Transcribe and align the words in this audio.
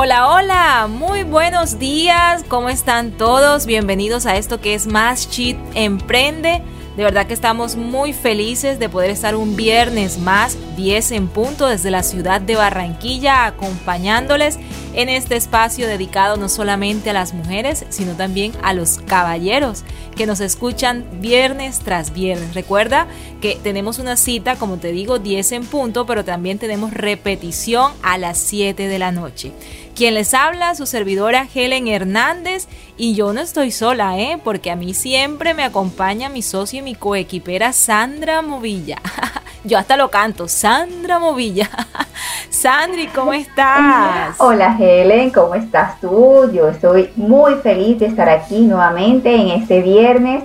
Hola, 0.00 0.28
hola, 0.28 0.86
muy 0.88 1.24
buenos 1.24 1.80
días, 1.80 2.44
¿cómo 2.46 2.68
están 2.68 3.10
todos? 3.10 3.66
Bienvenidos 3.66 4.26
a 4.26 4.36
esto 4.36 4.60
que 4.60 4.74
es 4.74 4.86
Más 4.86 5.28
Chit 5.28 5.58
Emprende. 5.74 6.62
De 6.96 7.02
verdad 7.02 7.26
que 7.26 7.34
estamos 7.34 7.74
muy 7.74 8.12
felices 8.12 8.78
de 8.78 8.88
poder 8.88 9.10
estar 9.10 9.34
un 9.34 9.56
viernes 9.56 10.18
más, 10.18 10.56
10 10.76 11.10
en 11.10 11.26
punto, 11.26 11.66
desde 11.66 11.90
la 11.90 12.04
ciudad 12.04 12.40
de 12.40 12.54
Barranquilla, 12.54 13.44
acompañándoles 13.46 14.60
en 14.94 15.08
este 15.08 15.34
espacio 15.34 15.88
dedicado 15.88 16.36
no 16.36 16.48
solamente 16.48 17.10
a 17.10 17.14
las 17.14 17.34
mujeres, 17.34 17.84
sino 17.88 18.12
también 18.12 18.52
a 18.62 18.74
los 18.74 19.00
caballeros 19.00 19.82
que 20.18 20.26
nos 20.26 20.40
escuchan 20.40 21.06
viernes 21.20 21.78
tras 21.78 22.12
viernes. 22.12 22.52
Recuerda 22.52 23.06
que 23.40 23.56
tenemos 23.62 24.00
una 24.00 24.16
cita, 24.16 24.56
como 24.56 24.78
te 24.78 24.90
digo, 24.90 25.20
10 25.20 25.52
en 25.52 25.64
punto, 25.64 26.06
pero 26.06 26.24
también 26.24 26.58
tenemos 26.58 26.92
repetición 26.92 27.92
a 28.02 28.18
las 28.18 28.36
7 28.38 28.88
de 28.88 28.98
la 28.98 29.12
noche. 29.12 29.52
Quien 29.94 30.14
les 30.14 30.34
habla, 30.34 30.74
su 30.74 30.86
servidora 30.86 31.46
Helen 31.54 31.86
Hernández, 31.86 32.66
y 32.96 33.14
yo 33.14 33.32
no 33.32 33.40
estoy 33.40 33.70
sola, 33.70 34.18
¿eh? 34.18 34.38
porque 34.42 34.72
a 34.72 34.76
mí 34.76 34.92
siempre 34.92 35.54
me 35.54 35.62
acompaña 35.62 36.28
mi 36.28 36.42
socio 36.42 36.80
y 36.80 36.82
mi 36.82 36.96
coequipera 36.96 37.72
Sandra 37.72 38.42
Movilla. 38.42 38.98
yo 39.64 39.78
hasta 39.78 39.96
lo 39.96 40.10
canto, 40.10 40.48
Sandra 40.48 41.20
Movilla. 41.20 41.70
Sandri, 42.50 43.06
¿cómo 43.08 43.32
estás? 43.32 44.34
Hola 44.38 44.76
Helen, 44.78 45.30
¿cómo 45.30 45.54
estás 45.54 46.00
tú? 46.00 46.50
Yo 46.52 46.68
estoy 46.68 47.10
muy 47.14 47.54
feliz 47.56 47.98
de 48.00 48.06
estar 48.06 48.28
aquí 48.28 48.60
nuevamente 48.60 49.34
en 49.34 49.48
este 49.48 49.82
viernes 50.08 50.44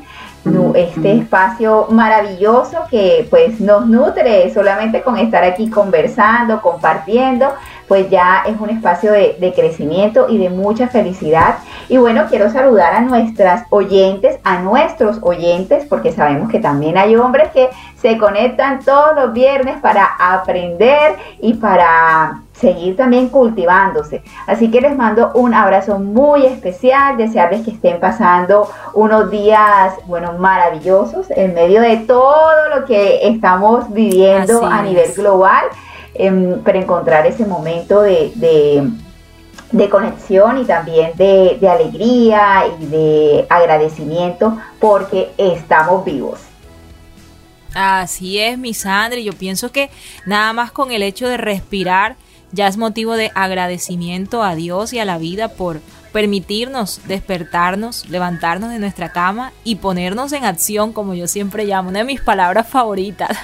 este 0.76 1.14
espacio 1.14 1.88
maravilloso 1.90 2.80
que 2.90 3.28
pues 3.30 3.62
nos 3.62 3.88
nutre 3.88 4.54
solamente 4.54 5.02
con 5.02 5.18
estar 5.18 5.44
aquí 5.44 5.70
conversando, 5.70 6.62
compartiendo, 6.62 7.48
pues 7.88 8.10
ya 8.10 8.44
es 8.46 8.60
un 8.60 8.70
espacio 8.70 9.14
de, 9.14 9.38
de, 9.40 9.54
crecimiento 9.54 10.28
y 10.28 10.38
de 10.38 10.50
mucha 10.50 10.88
felicidad. 10.88 11.60
Y 11.88 11.98
bueno, 11.98 12.26
quiero 12.30 12.50
saludar 12.50 12.94
a 12.94 13.02
nuestras 13.02 13.66
oyentes, 13.70 14.38
a 14.44 14.60
nuestros 14.60 15.20
oyentes, 15.22 15.86
porque 15.88 16.12
sabemos 16.12 16.50
que 16.50 16.60
también 16.60 16.98
hay 16.98 17.16
hombres 17.16 17.50
que 17.52 17.70
se 17.96 18.18
conectan 18.18 18.84
todos 18.84 19.16
los 19.16 19.34
viernes 19.34 19.80
para 19.82 20.06
aprender 20.20 21.16
y 21.40 21.54
para 21.54 22.42
seguir 22.54 22.96
también 22.96 23.30
cultivándose. 23.30 24.24
Así 24.48 24.70
que 24.70 24.82
les 24.82 24.96
mando 24.96 25.32
un 25.34 25.54
abrazo 25.54 26.00
muy 26.00 26.46
especial, 26.46 27.18
desearles 27.18 27.66
que 27.66 27.72
estén 27.72 28.00
pasando 28.00 28.70
unos 28.94 29.30
días, 29.30 29.94
bueno, 30.06 30.34
maravillosos 30.34 31.30
en 31.32 31.54
medio 31.54 31.82
de 31.82 31.98
todo 31.98 32.70
lo 32.76 32.86
que 32.86 33.28
estamos 33.28 33.92
viviendo 33.92 34.66
a 34.66 34.82
nivel 34.82 35.12
global, 35.14 35.66
em, 36.16 36.60
para 36.62 36.80
encontrar 36.80 37.26
ese 37.26 37.46
momento 37.46 38.02
de, 38.02 38.32
de, 38.36 39.90
conexión 39.90 40.60
y 40.60 40.66
también 40.66 41.12
de, 41.16 41.58
de 41.60 41.70
alegría 41.70 42.64
y 42.80 42.86
de 42.86 43.46
agradecimiento 43.50 44.58
porque 44.80 45.32
estamos 45.38 46.06
vivos. 46.06 46.40
Así 47.74 48.40
es, 48.40 48.58
mi 48.58 48.74
Sandra. 48.74 49.20
Yo 49.20 49.34
pienso 49.34 49.72
que 49.72 49.90
nada 50.26 50.54
más 50.54 50.72
con 50.72 50.92
el 50.92 51.02
hecho 51.02 51.28
de 51.28 51.38
respirar 51.38 52.16
ya 52.54 52.68
es 52.68 52.78
motivo 52.78 53.16
de 53.16 53.32
agradecimiento 53.36 54.44
a 54.44 54.56
Dios 54.56 54.94
y 54.94 55.00
a 55.00 55.06
la 55.06 55.18
vida 55.18 55.50
por 55.50 55.82
permitirnos 56.14 57.02
despertarnos, 57.08 58.08
levantarnos 58.08 58.70
de 58.70 58.80
nuestra 58.80 59.12
cama 59.12 59.52
y 59.64 59.76
ponernos 59.76 60.32
en 60.32 60.46
acción, 60.46 60.94
como 60.94 61.16
yo 61.16 61.28
siempre 61.28 61.66
llamo, 61.66 61.90
una 61.90 62.00
de 62.00 62.06
mis 62.06 62.22
palabras 62.22 62.68
favoritas. 62.68 63.36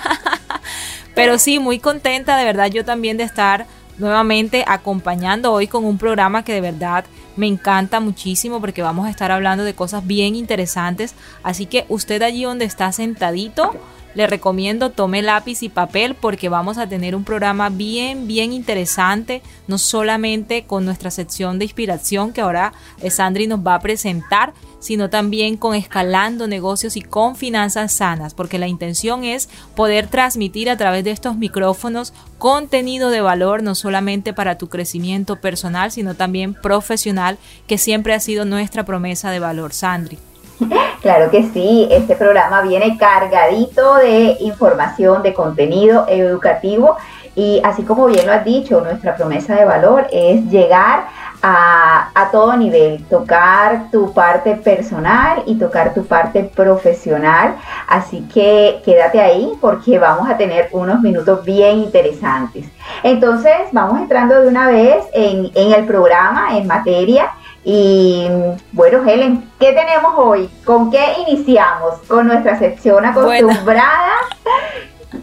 Pero 1.16 1.40
sí, 1.40 1.60
muy 1.60 1.80
contenta 1.80 2.38
de 2.38 2.46
verdad 2.46 2.68
yo 2.68 2.86
también 2.86 3.18
de 3.18 3.24
estar 3.24 3.66
nuevamente 3.98 4.64
acompañando 4.68 5.52
hoy 5.52 5.68
con 5.68 5.84
un 5.84 5.98
programa 5.98 6.46
que 6.46 6.54
de 6.54 6.62
verdad 6.62 7.04
me 7.36 7.48
encanta 7.48 8.00
muchísimo 8.00 8.62
porque 8.62 8.82
vamos 8.82 9.08
a 9.08 9.10
estar 9.10 9.32
hablando 9.32 9.64
de 9.64 9.74
cosas 9.74 10.06
bien 10.06 10.36
interesantes. 10.36 11.16
Así 11.44 11.66
que 11.66 11.86
usted 11.90 12.22
allí 12.22 12.44
donde 12.44 12.66
está 12.66 12.92
sentadito, 12.92 13.74
le 14.20 14.28
recomiendo 14.28 14.90
tome 14.90 15.22
lápiz 15.22 15.64
y 15.64 15.70
papel 15.70 16.14
porque 16.14 16.50
vamos 16.50 16.78
a 16.78 16.90
tener 16.90 17.16
un 17.16 17.24
programa 17.24 17.70
bien, 17.70 18.28
bien 18.28 18.52
interesante, 18.52 19.42
no 19.66 19.78
solamente 19.78 20.66
con 20.66 20.84
nuestra 20.84 21.10
sección 21.10 21.58
de 21.58 21.64
inspiración 21.64 22.34
que 22.34 22.42
ahora 22.42 22.74
Sandri 23.10 23.48
nos 23.48 23.66
va 23.66 23.76
a 23.76 23.80
presentar, 23.80 24.54
sino 24.82 25.10
también 25.10 25.56
con 25.56 25.74
escalando 25.74 26.50
negocios 26.50 26.98
y 26.98 27.02
con 27.02 27.38
finanzas 27.38 27.94
sanas, 27.94 28.34
porque 28.34 28.60
la 28.60 28.68
intención 28.68 29.24
es 29.24 29.48
poder 29.74 30.08
transmitir 30.08 30.70
a 30.70 30.76
través 30.76 31.06
de 31.06 31.12
estos 31.12 31.38
micrófonos 31.38 32.12
contenido 32.38 33.12
de 33.12 33.22
valor, 33.22 33.64
no 33.64 33.74
solamente 33.74 34.34
para 34.34 34.58
tu 34.58 34.68
crecimiento 34.68 35.38
personal, 35.38 35.94
sino 35.94 36.16
también 36.16 36.56
profesional, 36.56 37.38
que 37.68 37.78
siempre 37.78 38.14
ha 38.14 38.20
sido 38.20 38.44
nuestra 38.44 38.84
promesa 38.84 39.32
de 39.32 39.40
valor, 39.40 39.72
Sandri. 39.72 40.20
Claro 41.02 41.32
que 41.32 41.44
sí, 41.44 41.88
este 41.90 42.16
programa 42.16 42.62
viene 42.62 42.98
cargadito 42.98 43.96
de 43.96 44.36
información, 44.42 45.24
de 45.24 45.34
contenido 45.34 46.06
educativo 46.10 46.98
y 47.36 47.62
así 47.64 47.84
como 47.84 48.08
bien 48.08 48.28
lo 48.28 48.34
has 48.34 48.44
dicho, 48.44 48.82
nuestra 48.82 49.16
promesa 49.16 49.56
de 49.56 49.64
valor 49.64 50.08
es 50.12 50.44
llegar 50.50 51.06
a, 51.42 52.10
a, 52.14 52.32
todo 52.32 52.58
nivel, 52.58 53.02
tocar 53.06 53.90
tu 53.92 54.14
parte 54.14 54.56
personal 54.56 55.44
y 55.46 55.56
tocar 55.56 55.94
tu 55.94 56.06
parte 56.06 56.44
profesional. 56.44 57.56
Así 57.88 58.28
que 58.34 58.82
quédate 58.84 59.22
ahí 59.22 59.54
porque 59.62 59.98
vamos 60.00 60.30
a 60.30 60.36
tener 60.36 60.68
unos 60.74 61.00
minutos 61.00 61.46
bien 61.46 61.78
interesantes. 61.78 62.66
Entonces 63.04 63.54
vamos 63.72 64.02
entrando 64.02 64.42
de 64.42 64.48
una 64.50 64.68
vez 64.68 65.06
en, 65.14 65.50
en 65.56 65.72
el 65.72 65.86
programa, 65.86 66.58
en 66.58 66.68
materia. 66.68 67.32
Y 67.64 68.28
bueno, 68.72 69.08
Helen, 69.08 69.50
¿qué 69.60 69.74
tenemos 69.74 70.14
hoy? 70.18 70.50
¿Con 70.66 70.90
qué 70.90 71.16
iniciamos? 71.28 71.96
Con 72.08 72.28
nuestra 72.28 72.58
sección 72.58 73.06
acostumbrada 73.06 74.14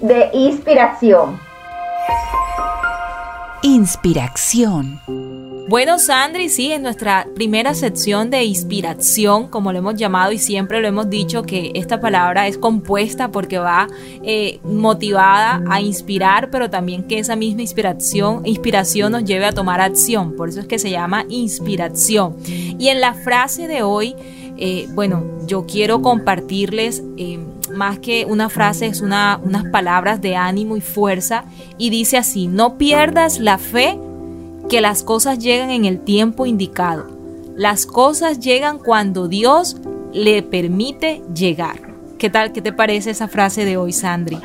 de 0.01 0.31
inspiración. 0.33 1.41
Inspiración. 3.63 5.01
Bueno, 5.69 5.99
Sandri, 5.99 6.49
sí, 6.49 6.71
en 6.71 6.83
nuestra 6.83 7.27
primera 7.35 7.75
sección 7.75 8.31
de 8.31 8.45
inspiración, 8.45 9.49
como 9.49 9.73
lo 9.73 9.79
hemos 9.79 9.97
llamado 9.97 10.31
y 10.31 10.39
siempre 10.39 10.81
lo 10.81 10.87
hemos 10.87 11.11
dicho, 11.11 11.43
que 11.43 11.73
esta 11.75 12.01
palabra 12.01 12.47
es 12.47 12.57
compuesta 12.57 13.33
porque 13.33 13.59
va 13.59 13.89
eh, 14.23 14.61
motivada 14.63 15.65
a 15.69 15.81
inspirar, 15.81 16.51
pero 16.53 16.71
también 16.71 17.03
que 17.03 17.19
esa 17.19 17.35
misma 17.35 17.63
inspiración, 17.63 18.47
inspiración 18.47 19.11
nos 19.11 19.25
lleve 19.25 19.45
a 19.45 19.51
tomar 19.51 19.81
acción. 19.81 20.37
Por 20.37 20.51
eso 20.51 20.61
es 20.61 20.67
que 20.67 20.79
se 20.79 20.91
llama 20.91 21.27
inspiración. 21.29 22.37
Y 22.47 22.87
en 22.87 23.01
la 23.01 23.15
frase 23.15 23.67
de 23.67 23.83
hoy, 23.83 24.15
eh, 24.57 24.87
bueno, 24.95 25.25
yo 25.47 25.67
quiero 25.67 26.01
compartirles... 26.01 27.03
Eh, 27.17 27.41
más 27.75 27.99
que 27.99 28.25
una 28.25 28.49
frase, 28.49 28.87
es 28.87 29.01
una, 29.01 29.41
unas 29.43 29.65
palabras 29.65 30.23
de 30.23 30.37
ánimo 30.37 30.77
y 30.77 30.81
fuerza. 30.81 31.45
Y 31.77 31.91
dice 31.91 32.17
así, 32.17 32.47
no 32.47 32.79
pierdas 32.79 33.41
la 33.41 33.59
fe 33.59 33.99
que 34.69 34.81
las 34.81 35.03
cosas 35.03 35.39
llegan 35.39 35.71
en 35.71 35.85
el 35.85 36.01
tiempo 36.01 36.47
indicado. 36.47 37.07
Las 37.55 37.87
cosas 37.87 38.41
llegan 38.41 38.79
cuando 38.79 39.29
Dios 39.29 39.77
le 40.13 40.43
permite 40.43 41.23
llegar. 41.35 41.95
¿Qué 42.19 42.31
tal? 42.31 42.53
¿Qué 42.53 42.63
te 42.63 42.73
parece 42.73 43.11
esa 43.11 43.29
frase 43.29 43.65
de 43.65 43.77
hoy, 43.77 43.93
Sandri? 43.93 44.39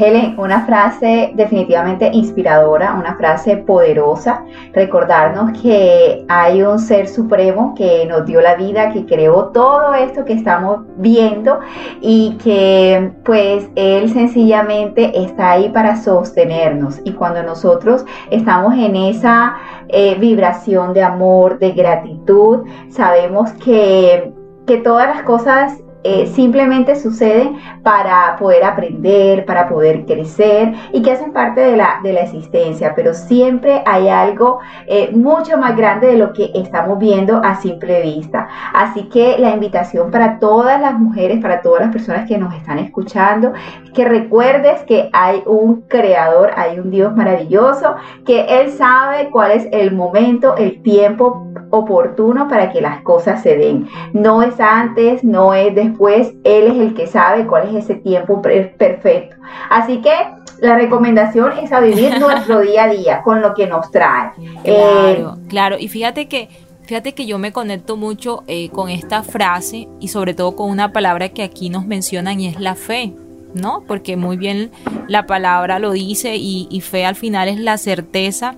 Helen, 0.00 0.34
una 0.38 0.64
frase 0.64 1.32
definitivamente 1.34 2.10
inspiradora, 2.12 2.94
una 2.94 3.16
frase 3.16 3.58
poderosa, 3.58 4.44
recordarnos 4.72 5.60
que 5.60 6.24
hay 6.28 6.62
un 6.62 6.78
ser 6.78 7.06
supremo 7.06 7.74
que 7.76 8.06
nos 8.06 8.24
dio 8.24 8.40
la 8.40 8.54
vida, 8.54 8.90
que 8.92 9.04
creó 9.04 9.48
todo 9.48 9.92
esto 9.94 10.24
que 10.24 10.32
estamos 10.32 10.80
viendo 10.96 11.60
y 12.00 12.38
que 12.42 13.12
pues 13.24 13.68
Él 13.74 14.10
sencillamente 14.10 15.12
está 15.22 15.50
ahí 15.52 15.68
para 15.68 15.96
sostenernos. 15.96 17.00
Y 17.04 17.12
cuando 17.12 17.42
nosotros 17.42 18.06
estamos 18.30 18.74
en 18.74 18.96
esa 18.96 19.56
eh, 19.88 20.16
vibración 20.18 20.94
de 20.94 21.02
amor, 21.02 21.58
de 21.58 21.72
gratitud, 21.72 22.64
sabemos 22.88 23.52
que, 23.64 24.32
que 24.66 24.78
todas 24.78 25.08
las 25.08 25.22
cosas 25.24 25.78
eh, 26.02 26.26
simplemente 26.26 26.96
suceden 26.96 27.58
para 27.82 28.36
poder 28.38 28.64
aprender, 28.64 29.44
para 29.44 29.68
poder 29.68 30.06
crecer 30.06 30.72
y 30.92 31.02
que 31.02 31.12
hacen 31.12 31.32
parte 31.32 31.60
de 31.60 31.76
la, 31.76 32.00
de 32.02 32.14
la 32.14 32.20
existencia, 32.20 32.94
pero 32.96 33.12
siempre 33.12 33.82
hay 33.84 34.08
algo 34.08 34.60
eh, 34.86 35.10
mucho 35.12 35.58
más 35.58 35.76
grande 35.76 36.06
de 36.06 36.16
lo 36.16 36.32
que 36.32 36.50
estamos 36.54 36.98
viendo 36.98 37.42
a 37.44 37.56
simple 37.56 38.00
vista. 38.02 38.48
Así 38.72 39.10
que 39.10 39.36
la 39.38 39.50
invitación 39.50 40.10
para 40.10 40.38
todas 40.38 40.80
las 40.80 40.98
mujeres, 40.98 41.40
para 41.40 41.60
todas 41.60 41.82
las 41.82 41.92
personas 41.92 42.26
que 42.26 42.38
nos 42.38 42.54
están 42.54 42.78
escuchando, 42.78 43.52
que 43.92 44.04
recuerdes 44.04 44.82
que 44.84 45.10
hay 45.12 45.42
un 45.46 45.82
creador, 45.82 46.50
hay 46.56 46.78
un 46.78 46.90
Dios 46.90 47.14
maravilloso, 47.14 47.96
que 48.24 48.60
Él 48.60 48.70
sabe 48.70 49.28
cuál 49.30 49.52
es 49.52 49.68
el 49.72 49.92
momento, 49.92 50.56
el 50.56 50.80
tiempo 50.82 51.46
oportuno 51.70 52.48
para 52.48 52.72
que 52.72 52.80
las 52.80 53.00
cosas 53.02 53.42
se 53.42 53.56
den. 53.56 53.88
No 54.12 54.42
es 54.42 54.60
antes, 54.60 55.24
no 55.24 55.54
es 55.54 55.74
después, 55.74 56.32
Él 56.44 56.66
es 56.66 56.78
el 56.78 56.94
que 56.94 57.06
sabe 57.06 57.46
cuál 57.46 57.68
es 57.68 57.84
ese 57.84 57.94
tiempo 57.94 58.42
perfecto. 58.42 59.36
Así 59.70 60.00
que 60.00 60.12
la 60.60 60.76
recomendación 60.76 61.52
es 61.58 61.72
a 61.72 61.80
vivir 61.80 62.18
nuestro 62.20 62.60
día 62.60 62.84
a 62.84 62.88
día 62.88 63.22
con 63.22 63.40
lo 63.40 63.54
que 63.54 63.66
nos 63.66 63.90
trae. 63.90 64.32
Claro, 64.64 65.36
eh, 65.44 65.48
claro. 65.48 65.76
Y 65.78 65.88
fíjate 65.88 66.28
que 66.28 66.48
Fíjate 66.90 67.14
que 67.14 67.24
yo 67.24 67.38
me 67.38 67.52
conecto 67.52 67.96
mucho 67.96 68.42
eh, 68.48 68.68
con 68.70 68.90
esta 68.90 69.22
frase 69.22 69.86
y 70.00 70.08
sobre 70.08 70.34
todo 70.34 70.56
con 70.56 70.68
una 70.68 70.92
palabra 70.92 71.28
que 71.28 71.44
aquí 71.44 71.70
nos 71.70 71.86
mencionan 71.86 72.40
y 72.40 72.48
es 72.48 72.58
la 72.58 72.74
fe, 72.74 73.12
¿no? 73.54 73.84
Porque 73.86 74.16
muy 74.16 74.36
bien 74.36 74.72
la 75.06 75.24
palabra 75.24 75.78
lo 75.78 75.92
dice 75.92 76.34
y, 76.34 76.66
y 76.68 76.80
fe 76.80 77.06
al 77.06 77.14
final 77.14 77.46
es 77.46 77.60
la 77.60 77.78
certeza 77.78 78.56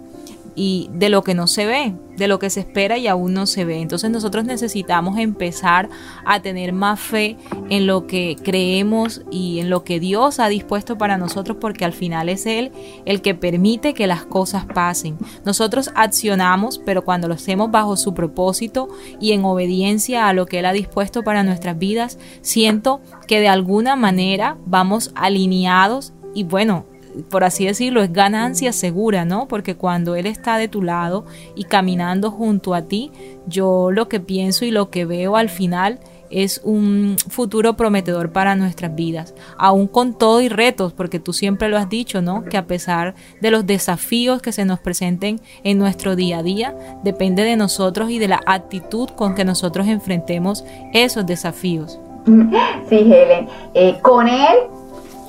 y 0.54 0.90
de 0.92 1.08
lo 1.08 1.22
que 1.22 1.34
no 1.34 1.46
se 1.46 1.66
ve, 1.66 1.94
de 2.16 2.28
lo 2.28 2.38
que 2.38 2.50
se 2.50 2.60
espera 2.60 2.98
y 2.98 3.06
aún 3.06 3.32
no 3.32 3.46
se 3.46 3.64
ve. 3.64 3.80
Entonces 3.80 4.10
nosotros 4.10 4.44
necesitamos 4.44 5.18
empezar 5.18 5.88
a 6.24 6.40
tener 6.40 6.72
más 6.72 7.00
fe 7.00 7.36
en 7.70 7.86
lo 7.86 8.06
que 8.06 8.36
creemos 8.42 9.22
y 9.30 9.60
en 9.60 9.70
lo 9.70 9.84
que 9.84 10.00
Dios 10.00 10.40
ha 10.40 10.48
dispuesto 10.48 10.98
para 10.98 11.16
nosotros 11.16 11.56
porque 11.60 11.84
al 11.84 11.92
final 11.92 12.28
es 12.28 12.46
Él 12.46 12.72
el 13.04 13.22
que 13.22 13.34
permite 13.34 13.94
que 13.94 14.06
las 14.06 14.24
cosas 14.24 14.66
pasen. 14.66 15.16
Nosotros 15.44 15.90
accionamos, 15.94 16.78
pero 16.84 17.04
cuando 17.04 17.28
lo 17.28 17.34
hacemos 17.34 17.70
bajo 17.70 17.96
su 17.96 18.14
propósito 18.14 18.88
y 19.20 19.32
en 19.32 19.44
obediencia 19.44 20.28
a 20.28 20.32
lo 20.32 20.46
que 20.46 20.58
Él 20.58 20.66
ha 20.66 20.72
dispuesto 20.72 21.22
para 21.22 21.44
nuestras 21.44 21.78
vidas, 21.78 22.18
siento 22.42 23.00
que 23.26 23.40
de 23.40 23.48
alguna 23.48 23.96
manera 23.96 24.58
vamos 24.66 25.12
alineados 25.14 26.12
y 26.34 26.44
bueno, 26.44 26.86
por 27.28 27.44
así 27.44 27.66
decirlo, 27.66 28.02
es 28.02 28.12
ganancia 28.12 28.72
segura, 28.72 29.24
¿no? 29.24 29.48
Porque 29.48 29.76
cuando 29.76 30.14
Él 30.14 30.26
está 30.26 30.56
de 30.56 30.68
tu 30.68 30.82
lado 30.82 31.24
y 31.54 31.64
caminando 31.64 32.30
junto 32.30 32.74
a 32.74 32.82
ti, 32.82 33.10
yo 33.46 33.90
lo 33.90 34.08
que 34.08 34.20
pienso 34.20 34.64
y 34.64 34.70
lo 34.70 34.90
que 34.90 35.04
veo 35.04 35.36
al 35.36 35.48
final 35.48 35.98
es 36.32 36.60
un 36.64 37.16
futuro 37.28 37.76
prometedor 37.76 38.32
para 38.32 38.56
nuestras 38.56 38.94
vidas, 38.94 39.34
aún 39.58 39.86
con 39.86 40.16
todo 40.16 40.40
y 40.40 40.48
retos, 40.48 40.92
porque 40.94 41.20
tú 41.20 41.32
siempre 41.32 41.68
lo 41.68 41.76
has 41.76 41.88
dicho, 41.88 42.22
¿no? 42.22 42.44
Que 42.44 42.56
a 42.56 42.66
pesar 42.66 43.14
de 43.40 43.50
los 43.50 43.66
desafíos 43.66 44.40
que 44.40 44.50
se 44.50 44.64
nos 44.64 44.80
presenten 44.80 45.40
en 45.62 45.78
nuestro 45.78 46.16
día 46.16 46.38
a 46.38 46.42
día, 46.42 46.74
depende 47.04 47.44
de 47.44 47.56
nosotros 47.56 48.10
y 48.10 48.18
de 48.18 48.28
la 48.28 48.40
actitud 48.46 49.10
con 49.10 49.34
que 49.34 49.44
nosotros 49.44 49.86
enfrentemos 49.86 50.64
esos 50.92 51.26
desafíos. 51.26 52.00
Sí, 52.88 52.96
Helen, 52.96 53.48
eh, 53.74 53.98
con 54.02 54.28
él 54.28 54.56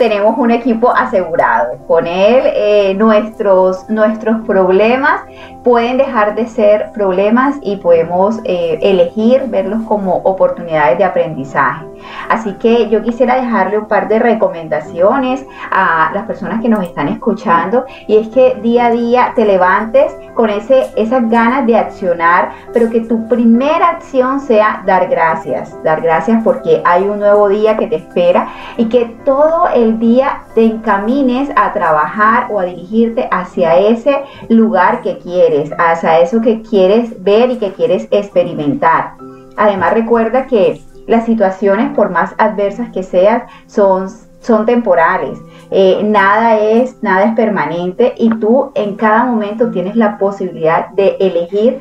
tenemos 0.03 0.37
un 0.37 0.51
equipo 0.51 0.91
asegurado. 0.93 1.77
Con 1.87 2.05
él 2.07 2.41
eh, 2.55 2.93
nuestros, 2.93 3.89
nuestros 3.89 4.45
problemas 4.45 5.21
pueden 5.63 5.97
dejar 5.97 6.35
de 6.35 6.45
ser 6.45 6.91
problemas 6.91 7.55
y 7.61 7.77
podemos 7.77 8.39
eh, 8.43 8.79
elegir 8.81 9.43
verlos 9.47 9.81
como 9.87 10.17
oportunidades 10.17 10.97
de 10.97 11.05
aprendizaje. 11.05 11.85
Así 12.29 12.53
que 12.53 12.89
yo 12.89 13.01
quisiera 13.01 13.35
dejarle 13.35 13.77
un 13.77 13.87
par 13.87 14.07
de 14.07 14.19
recomendaciones 14.19 15.45
a 15.71 16.11
las 16.13 16.25
personas 16.25 16.61
que 16.61 16.69
nos 16.69 16.83
están 16.83 17.07
escuchando 17.07 17.85
y 18.07 18.17
es 18.17 18.27
que 18.29 18.55
día 18.61 18.87
a 18.87 18.91
día 18.91 19.33
te 19.35 19.45
levantes 19.45 20.15
con 20.33 20.49
ese, 20.49 20.87
esas 20.95 21.29
ganas 21.29 21.65
de 21.65 21.77
accionar, 21.77 22.51
pero 22.73 22.89
que 22.89 23.01
tu 23.01 23.27
primera 23.27 23.89
acción 23.89 24.39
sea 24.39 24.83
dar 24.85 25.07
gracias, 25.07 25.75
dar 25.83 26.01
gracias 26.01 26.41
porque 26.43 26.81
hay 26.85 27.03
un 27.03 27.19
nuevo 27.19 27.49
día 27.49 27.77
que 27.77 27.87
te 27.87 27.97
espera 27.97 28.47
y 28.77 28.85
que 28.85 29.05
todo 29.25 29.67
el 29.69 29.99
día 29.99 30.43
te 30.55 30.65
encamines 30.65 31.49
a 31.55 31.71
trabajar 31.73 32.47
o 32.49 32.59
a 32.59 32.65
dirigirte 32.65 33.27
hacia 33.31 33.77
ese 33.77 34.23
lugar 34.49 35.01
que 35.01 35.17
quieres, 35.17 35.71
hacia 35.77 36.19
eso 36.19 36.41
que 36.41 36.61
quieres 36.61 37.23
ver 37.23 37.51
y 37.51 37.57
que 37.57 37.73
quieres 37.73 38.07
experimentar. 38.11 39.13
Además 39.55 39.93
recuerda 39.93 40.47
que 40.47 40.81
las 41.07 41.25
situaciones, 41.25 41.93
por 41.95 42.09
más 42.09 42.33
adversas 42.37 42.89
que 42.91 43.03
sean, 43.03 43.43
son, 43.67 44.09
son 44.39 44.65
temporales. 44.65 45.39
Eh, 45.71 46.01
nada, 46.03 46.59
es, 46.59 47.01
nada 47.01 47.25
es 47.25 47.35
permanente 47.35 48.13
y 48.17 48.29
tú 48.35 48.71
en 48.75 48.95
cada 48.95 49.25
momento 49.25 49.71
tienes 49.71 49.95
la 49.95 50.17
posibilidad 50.17 50.89
de 50.89 51.17
elegir 51.19 51.79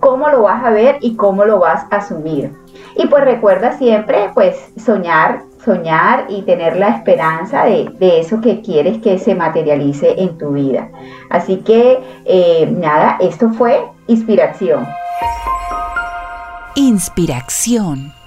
cómo 0.00 0.28
lo 0.28 0.42
vas 0.42 0.64
a 0.64 0.70
ver 0.70 0.98
y 1.00 1.16
cómo 1.16 1.44
lo 1.44 1.58
vas 1.58 1.86
a 1.90 1.96
asumir. 1.96 2.52
Y 2.96 3.06
pues 3.06 3.24
recuerda 3.24 3.72
siempre 3.72 4.30
pues 4.34 4.72
soñar, 4.76 5.42
soñar 5.64 6.26
y 6.28 6.42
tener 6.42 6.76
la 6.76 6.88
esperanza 6.88 7.64
de, 7.64 8.20
eso 8.20 8.40
que 8.40 8.60
quieres 8.60 8.98
que 8.98 9.18
se 9.18 9.34
materialice 9.34 10.14
en 10.18 10.38
tu 10.38 10.52
vida. 10.52 10.90
Así 11.30 11.58
que 11.58 12.00
eh, 12.24 12.72
nada, 12.78 13.16
esto 13.20 13.50
fue 13.50 13.82
inspiración. 14.06 14.86
Inspiración. 16.74 18.17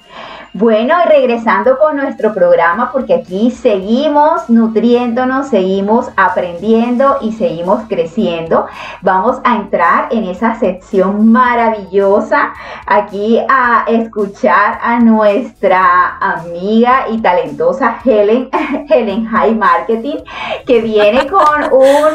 Bueno, 0.53 0.95
y 1.05 1.07
regresando 1.07 1.77
con 1.77 1.95
nuestro 1.95 2.33
programa, 2.33 2.91
porque 2.91 3.13
aquí 3.13 3.51
seguimos 3.51 4.49
nutriéndonos, 4.49 5.47
seguimos 5.47 6.09
aprendiendo 6.17 7.19
y 7.21 7.31
seguimos 7.31 7.83
creciendo, 7.87 8.65
vamos 9.01 9.39
a 9.45 9.55
entrar 9.55 10.09
en 10.11 10.25
esa 10.25 10.55
sección 10.55 11.31
maravillosa, 11.31 12.51
aquí 12.85 13.39
a 13.47 13.85
escuchar 13.87 14.77
a 14.81 14.99
nuestra 14.99 16.17
amiga 16.17 17.05
y 17.09 17.21
talentosa 17.21 17.99
Helen, 18.03 18.49
Helen 18.89 19.27
High 19.27 19.55
Marketing, 19.55 20.17
que 20.65 20.81
viene 20.81 21.27
con 21.29 21.71
un, 21.71 22.09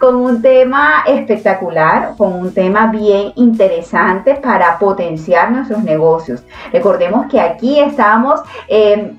con 0.00 0.16
un 0.16 0.42
tema 0.42 1.04
espectacular, 1.06 2.16
con 2.18 2.32
un 2.32 2.52
tema 2.52 2.88
bien 2.88 3.32
interesante 3.36 4.34
para 4.34 4.76
potenciar 4.76 5.52
nuestros 5.52 5.84
negocios. 5.84 6.42
Recordemos 6.72 7.26
que 7.30 7.40
aquí 7.40 7.75
estamos 7.80 8.40
em, 8.68 9.16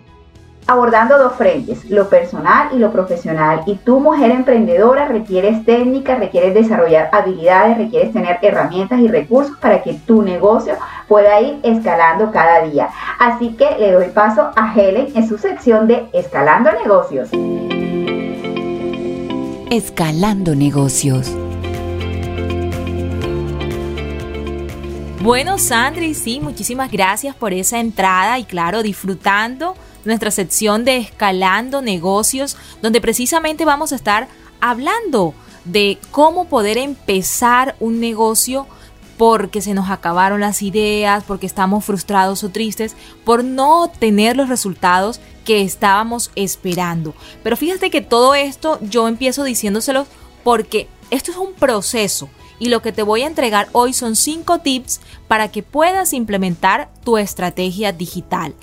abordando 0.68 1.18
dos 1.18 1.34
frentes, 1.34 1.90
lo 1.90 2.10
personal 2.10 2.70
y 2.74 2.78
lo 2.78 2.92
profesional. 2.92 3.62
Y 3.66 3.76
tú, 3.76 4.00
mujer 4.00 4.32
emprendedora, 4.32 5.08
requieres 5.08 5.64
técnicas, 5.66 6.20
requieres 6.20 6.54
desarrollar 6.54 7.10
habilidades, 7.14 7.78
requieres 7.78 8.12
tener 8.12 8.38
herramientas 8.42 9.00
y 9.00 9.08
recursos 9.08 9.56
para 9.58 9.82
que 9.82 9.94
tu 9.94 10.22
negocio 10.22 10.74
pueda 11.08 11.40
ir 11.40 11.60
escalando 11.64 12.32
cada 12.32 12.64
día. 12.64 12.90
Así 13.18 13.56
que 13.56 13.78
le 13.80 13.94
doy 13.94 14.10
paso 14.10 14.52
a 14.56 14.74
Helen 14.76 15.08
en 15.16 15.28
su 15.28 15.38
sección 15.38 15.88
de 15.88 16.08
Escalando 16.12 16.70
Negocios. 16.74 17.30
Escalando 19.72 20.54
Negocios. 20.56 21.47
Bueno, 25.22 25.58
Sandri, 25.58 26.14
sí, 26.14 26.40
muchísimas 26.40 26.92
gracias 26.92 27.36
por 27.36 27.52
esa 27.52 27.80
entrada 27.80 28.38
y 28.38 28.44
claro, 28.46 28.84
disfrutando 28.84 29.76
nuestra 30.06 30.30
sección 30.30 30.86
de 30.86 30.98
Escalando 30.98 31.82
Negocios, 31.82 32.56
donde 32.82 33.02
precisamente 33.02 33.66
vamos 33.66 33.92
a 33.92 33.96
estar 33.96 34.28
hablando 34.62 35.34
de 35.66 35.98
cómo 36.12 36.48
poder 36.48 36.78
empezar 36.78 37.76
un 37.80 38.00
negocio 38.00 38.68
porque 39.18 39.62
se 39.62 39.74
nos 39.74 39.90
acabaron 39.90 40.40
las 40.40 40.62
ideas, 40.62 41.24
porque 41.26 41.48
estamos 41.48 41.84
frustrados 41.84 42.44
o 42.44 42.50
tristes, 42.50 42.96
por 43.26 43.44
no 43.44 43.90
tener 44.00 44.38
los 44.38 44.50
resultados 44.50 45.20
que 45.44 45.64
estábamos 45.64 46.32
esperando. 46.36 47.16
Pero 47.44 47.58
fíjate 47.58 47.90
que 47.90 48.02
todo 48.02 48.36
esto 48.36 48.80
yo 48.82 49.08
empiezo 49.08 49.44
diciéndoselo 49.44 50.06
porque 50.44 50.88
esto 51.10 51.32
es 51.32 51.38
un 51.38 51.54
proceso 51.54 52.30
y 52.60 52.70
lo 52.70 52.82
que 52.82 52.92
te 52.92 53.04
voy 53.04 53.24
a 53.24 53.28
entregar 53.28 53.70
hoy 53.72 53.94
son 53.94 54.16
5 54.16 54.60
tips 54.60 55.00
para 55.28 55.50
que 55.50 55.64
puedas 55.64 56.14
implementar 56.14 56.90
tu 57.04 57.18
estrategia 57.18 57.92
digital. 57.92 58.54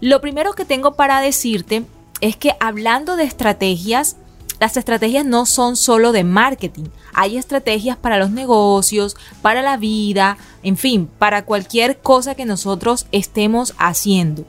Lo 0.00 0.20
primero 0.20 0.52
que 0.52 0.64
tengo 0.64 0.94
para 0.94 1.20
decirte 1.20 1.84
es 2.20 2.36
que 2.36 2.54
hablando 2.60 3.16
de 3.16 3.24
estrategias, 3.24 4.16
las 4.58 4.76
estrategias 4.76 5.24
no 5.24 5.46
son 5.46 5.76
solo 5.76 6.12
de 6.12 6.22
marketing. 6.22 6.84
Hay 7.14 7.38
estrategias 7.38 7.96
para 7.96 8.18
los 8.18 8.30
negocios, 8.30 9.16
para 9.40 9.62
la 9.62 9.78
vida, 9.78 10.36
en 10.62 10.76
fin, 10.76 11.08
para 11.18 11.46
cualquier 11.46 11.98
cosa 11.98 12.34
que 12.34 12.44
nosotros 12.44 13.06
estemos 13.10 13.74
haciendo. 13.78 14.44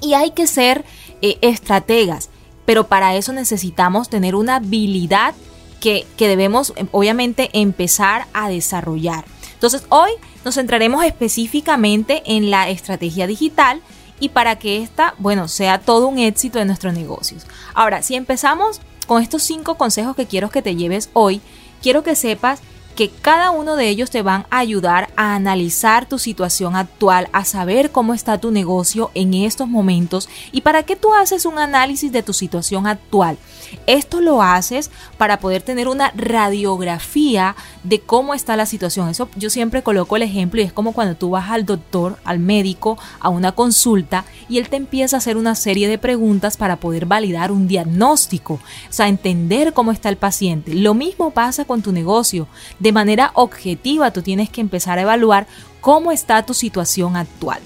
Y 0.00 0.14
hay 0.14 0.30
que 0.30 0.46
ser 0.46 0.84
eh, 1.20 1.38
estrategas, 1.42 2.30
pero 2.64 2.88
para 2.88 3.16
eso 3.16 3.32
necesitamos 3.32 4.08
tener 4.08 4.34
una 4.34 4.56
habilidad 4.56 5.34
que, 5.80 6.06
debemos 6.18 6.72
em, 6.76 6.88
obviamente 6.92 7.50
empezar 7.52 8.26
a 8.32 8.48
desarrollar. 8.48 9.24
Entonces 9.54 9.84
hoy 9.88 10.10
nos 10.44 10.54
centraremos 10.54 11.04
específicamente 11.04 12.22
en 12.26 12.50
la 12.50 12.68
estrategia 12.68 13.26
digital 13.26 13.82
y 14.20 14.30
para 14.30 14.58
que 14.58 14.82
esta, 14.82 15.14
bueno, 15.18 15.48
sea 15.48 15.78
todo 15.80 16.08
un 16.08 16.18
éxito 16.18 16.58
de 16.58 16.64
nuestros 16.64 16.94
negocios. 16.94 17.46
Ahora, 17.74 18.02
si 18.02 18.14
empezamos 18.14 18.80
con 19.06 19.22
estos 19.22 19.42
cinco 19.42 19.76
consejos 19.76 20.16
que 20.16 20.26
quiero 20.26 20.50
que 20.50 20.62
te 20.62 20.76
lleves 20.76 21.10
hoy, 21.12 21.40
quiero 21.82 22.02
que 22.02 22.14
sepas 22.14 22.60
que 22.98 23.10
cada 23.10 23.52
uno 23.52 23.76
de 23.76 23.88
ellos 23.88 24.10
te 24.10 24.22
van 24.22 24.44
a 24.50 24.58
ayudar 24.58 25.10
a 25.14 25.36
analizar 25.36 26.08
tu 26.08 26.18
situación 26.18 26.74
actual, 26.74 27.28
a 27.32 27.44
saber 27.44 27.92
cómo 27.92 28.12
está 28.12 28.38
tu 28.38 28.50
negocio 28.50 29.12
en 29.14 29.34
estos 29.34 29.68
momentos 29.68 30.28
y 30.50 30.62
para 30.62 30.82
qué 30.82 30.96
tú 30.96 31.14
haces 31.14 31.46
un 31.46 31.60
análisis 31.60 32.10
de 32.10 32.24
tu 32.24 32.32
situación 32.32 32.88
actual. 32.88 33.38
Esto 33.86 34.20
lo 34.20 34.42
haces 34.42 34.90
para 35.16 35.38
poder 35.38 35.62
tener 35.62 35.86
una 35.86 36.10
radiografía 36.16 37.54
de 37.84 38.00
cómo 38.00 38.34
está 38.34 38.56
la 38.56 38.66
situación. 38.66 39.08
Eso 39.08 39.28
yo 39.36 39.48
siempre 39.48 39.84
coloco 39.84 40.16
el 40.16 40.22
ejemplo 40.22 40.60
y 40.60 40.64
es 40.64 40.72
como 40.72 40.92
cuando 40.92 41.14
tú 41.14 41.30
vas 41.30 41.50
al 41.50 41.66
doctor, 41.66 42.18
al 42.24 42.40
médico, 42.40 42.98
a 43.20 43.28
una 43.28 43.52
consulta 43.52 44.24
y 44.48 44.58
él 44.58 44.68
te 44.68 44.76
empieza 44.76 45.14
a 45.14 45.18
hacer 45.18 45.36
una 45.36 45.54
serie 45.54 45.86
de 45.86 45.98
preguntas 45.98 46.56
para 46.56 46.74
poder 46.74 47.06
validar 47.06 47.52
un 47.52 47.68
diagnóstico, 47.68 48.54
o 48.54 48.60
sea, 48.92 49.06
entender 49.06 49.72
cómo 49.72 49.92
está 49.92 50.08
el 50.08 50.16
paciente. 50.16 50.74
Lo 50.74 50.94
mismo 50.94 51.30
pasa 51.30 51.64
con 51.64 51.80
tu 51.80 51.92
negocio 51.92 52.48
manera 52.92 53.32
objetiva 53.34 54.10
tú 54.12 54.22
tienes 54.22 54.50
que 54.50 54.60
empezar 54.60 54.98
a 54.98 55.02
evaluar 55.02 55.46
cómo 55.80 56.12
está 56.12 56.44
tu 56.44 56.54
situación 56.54 57.16
actual. 57.16 57.60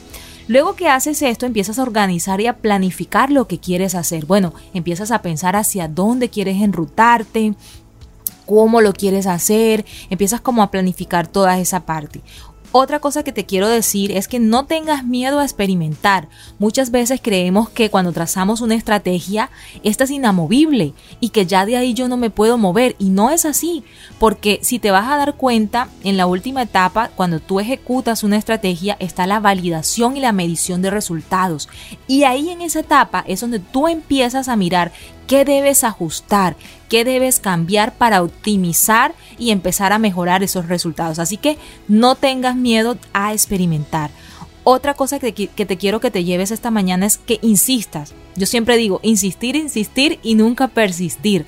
Luego 0.48 0.74
que 0.74 0.88
haces 0.88 1.22
esto, 1.22 1.46
empiezas 1.46 1.78
a 1.78 1.82
organizar 1.82 2.40
y 2.40 2.46
a 2.46 2.56
planificar 2.56 3.30
lo 3.30 3.46
que 3.46 3.58
quieres 3.58 3.94
hacer. 3.94 4.26
Bueno, 4.26 4.52
empiezas 4.74 5.10
a 5.10 5.22
pensar 5.22 5.56
hacia 5.56 5.88
dónde 5.88 6.28
quieres 6.28 6.60
enrutarte, 6.60 7.54
cómo 8.44 8.80
lo 8.80 8.92
quieres 8.92 9.26
hacer, 9.26 9.86
empiezas 10.10 10.40
como 10.40 10.62
a 10.62 10.70
planificar 10.70 11.26
toda 11.26 11.58
esa 11.58 11.80
parte. 11.80 12.20
Otra 12.74 13.00
cosa 13.00 13.22
que 13.22 13.32
te 13.32 13.44
quiero 13.44 13.68
decir 13.68 14.12
es 14.12 14.28
que 14.28 14.40
no 14.40 14.64
tengas 14.64 15.04
miedo 15.04 15.40
a 15.40 15.44
experimentar. 15.44 16.28
Muchas 16.58 16.90
veces 16.90 17.20
creemos 17.22 17.68
que 17.68 17.90
cuando 17.90 18.12
trazamos 18.12 18.62
una 18.62 18.74
estrategia, 18.74 19.50
esta 19.82 20.04
es 20.04 20.10
inamovible 20.10 20.94
y 21.20 21.28
que 21.28 21.44
ya 21.44 21.66
de 21.66 21.76
ahí 21.76 21.92
yo 21.92 22.08
no 22.08 22.16
me 22.16 22.30
puedo 22.30 22.56
mover. 22.56 22.96
Y 22.98 23.10
no 23.10 23.30
es 23.30 23.44
así, 23.44 23.84
porque 24.18 24.58
si 24.62 24.78
te 24.78 24.90
vas 24.90 25.06
a 25.06 25.18
dar 25.18 25.34
cuenta, 25.34 25.88
en 26.02 26.16
la 26.16 26.26
última 26.26 26.62
etapa, 26.62 27.10
cuando 27.14 27.40
tú 27.40 27.60
ejecutas 27.60 28.24
una 28.24 28.38
estrategia, 28.38 28.96
está 29.00 29.26
la 29.26 29.38
validación 29.38 30.16
y 30.16 30.20
la 30.20 30.32
medición 30.32 30.80
de 30.80 30.90
resultados. 30.90 31.68
Y 32.06 32.24
ahí 32.24 32.48
en 32.48 32.62
esa 32.62 32.80
etapa 32.80 33.22
es 33.28 33.40
donde 33.40 33.58
tú 33.58 33.86
empiezas 33.86 34.48
a 34.48 34.56
mirar 34.56 34.92
qué 35.26 35.44
debes 35.44 35.84
ajustar, 35.84 36.56
qué 36.88 37.04
debes 37.04 37.40
cambiar 37.40 37.94
para 37.94 38.22
optimizar 38.22 39.14
y 39.38 39.50
empezar 39.50 39.92
a 39.92 39.98
mejorar 39.98 40.42
esos 40.42 40.68
resultados. 40.68 41.18
Así 41.18 41.36
que 41.36 41.58
no 41.88 42.14
tengas 42.14 42.56
miedo 42.56 42.96
a 43.12 43.32
experimentar. 43.32 44.10
Otra 44.64 44.94
cosa 44.94 45.18
que, 45.18 45.32
te 45.32 45.76
quiero 45.76 46.00
que 46.00 46.10
te 46.10 46.24
lleves 46.24 46.50
esta 46.50 46.70
mañana 46.70 47.06
es 47.06 47.18
que 47.18 47.38
insistas. 47.42 48.14
Yo 48.36 48.46
siempre 48.46 48.76
digo, 48.76 49.00
insistir, 49.02 49.56
insistir 49.56 50.20
y 50.22 50.34
nunca 50.34 50.68
persistir. 50.68 51.46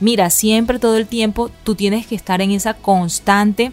Mira, 0.00 0.30
siempre 0.30 0.78
todo 0.78 0.96
el 0.96 1.06
tiempo 1.06 1.50
tú 1.62 1.74
tienes 1.74 2.06
que 2.06 2.16
estar 2.16 2.40
en 2.40 2.50
esa 2.50 2.74
constante 2.74 3.72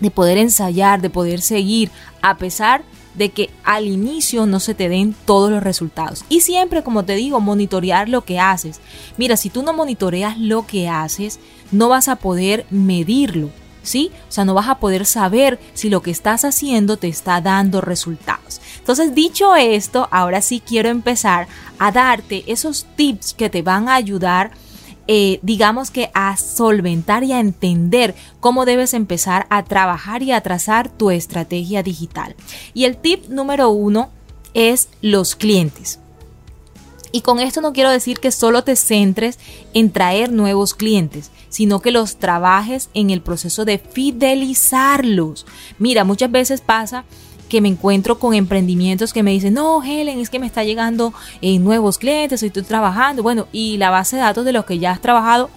de 0.00 0.10
poder 0.10 0.38
ensayar, 0.38 1.00
de 1.00 1.10
poder 1.10 1.40
seguir, 1.40 1.90
a 2.20 2.36
pesar 2.36 2.82
de 2.82 3.03
que 3.30 3.50
al 3.62 3.86
inicio 3.86 4.46
no 4.46 4.60
se 4.60 4.74
te 4.74 4.88
den 4.88 5.14
todos 5.24 5.50
los 5.50 5.62
resultados. 5.62 6.24
Y 6.28 6.40
siempre, 6.40 6.82
como 6.82 7.04
te 7.04 7.14
digo, 7.14 7.40
monitorear 7.40 8.08
lo 8.08 8.24
que 8.24 8.38
haces. 8.38 8.80
Mira, 9.16 9.36
si 9.36 9.50
tú 9.50 9.62
no 9.62 9.72
monitoreas 9.72 10.38
lo 10.38 10.66
que 10.66 10.88
haces, 10.88 11.38
no 11.70 11.88
vas 11.88 12.08
a 12.08 12.16
poder 12.16 12.66
medirlo. 12.70 13.50
¿Sí? 13.82 14.10
O 14.30 14.32
sea, 14.32 14.46
no 14.46 14.54
vas 14.54 14.68
a 14.68 14.78
poder 14.78 15.04
saber 15.04 15.60
si 15.74 15.90
lo 15.90 16.00
que 16.00 16.10
estás 16.10 16.46
haciendo 16.46 16.96
te 16.96 17.06
está 17.06 17.42
dando 17.42 17.82
resultados. 17.82 18.62
Entonces, 18.78 19.14
dicho 19.14 19.54
esto, 19.56 20.08
ahora 20.10 20.40
sí 20.40 20.62
quiero 20.66 20.88
empezar 20.88 21.48
a 21.78 21.92
darte 21.92 22.44
esos 22.46 22.86
tips 22.96 23.34
que 23.34 23.50
te 23.50 23.60
van 23.60 23.90
a 23.90 23.96
ayudar 23.96 24.52
eh, 25.06 25.38
digamos 25.42 25.90
que 25.90 26.10
a 26.14 26.36
solventar 26.36 27.24
y 27.24 27.32
a 27.32 27.40
entender 27.40 28.14
cómo 28.40 28.64
debes 28.64 28.94
empezar 28.94 29.46
a 29.50 29.64
trabajar 29.64 30.22
y 30.22 30.32
a 30.32 30.40
trazar 30.40 30.88
tu 30.88 31.10
estrategia 31.10 31.82
digital. 31.82 32.34
Y 32.72 32.84
el 32.84 32.96
tip 32.96 33.28
número 33.28 33.70
uno 33.70 34.10
es 34.54 34.88
los 35.02 35.34
clientes. 35.34 36.00
Y 37.12 37.20
con 37.20 37.38
esto 37.38 37.60
no 37.60 37.72
quiero 37.72 37.90
decir 37.90 38.18
que 38.18 38.32
solo 38.32 38.64
te 38.64 38.74
centres 38.74 39.38
en 39.72 39.92
traer 39.92 40.32
nuevos 40.32 40.74
clientes, 40.74 41.30
sino 41.48 41.80
que 41.80 41.92
los 41.92 42.16
trabajes 42.16 42.88
en 42.92 43.10
el 43.10 43.20
proceso 43.20 43.64
de 43.64 43.78
fidelizarlos. 43.78 45.46
Mira, 45.78 46.02
muchas 46.02 46.32
veces 46.32 46.60
pasa 46.60 47.04
que 47.48 47.60
me 47.60 47.68
encuentro 47.68 48.18
con 48.18 48.34
emprendimientos 48.34 49.12
que 49.12 49.22
me 49.22 49.30
dicen, 49.30 49.54
no, 49.54 49.82
Helen, 49.82 50.18
es 50.18 50.30
que 50.30 50.38
me 50.38 50.46
está 50.46 50.64
llegando 50.64 51.12
eh, 51.40 51.58
nuevos 51.58 51.98
clientes, 51.98 52.42
estoy 52.42 52.62
trabajando. 52.62 53.22
Bueno, 53.22 53.46
y 53.52 53.76
la 53.76 53.90
base 53.90 54.16
de 54.16 54.22
datos 54.22 54.44
de 54.44 54.52
los 54.52 54.64
que 54.64 54.78
ya 54.78 54.92
has 54.92 55.00
trabajado, 55.00 55.50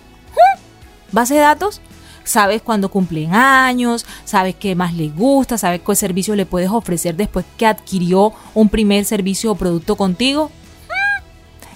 base 1.12 1.36
de 1.36 1.40
datos, 1.42 1.82
sabes 2.24 2.62
cuándo 2.62 2.90
cumplen 2.90 3.34
años, 3.34 4.06
sabes 4.26 4.56
qué 4.56 4.76
más 4.76 4.94
le 4.94 5.10
gusta, 5.10 5.58
sabes 5.58 5.82
qué 5.86 5.96
servicio 5.96 6.36
le 6.36 6.46
puedes 6.46 6.70
ofrecer 6.70 7.16
después 7.16 7.46
que 7.58 7.66
adquirió 7.66 8.34
un 8.54 8.70
primer 8.70 9.06
servicio 9.06 9.52
o 9.52 9.56
producto 9.56 9.96
contigo. 9.96 10.52
¡Ah! 10.90 11.24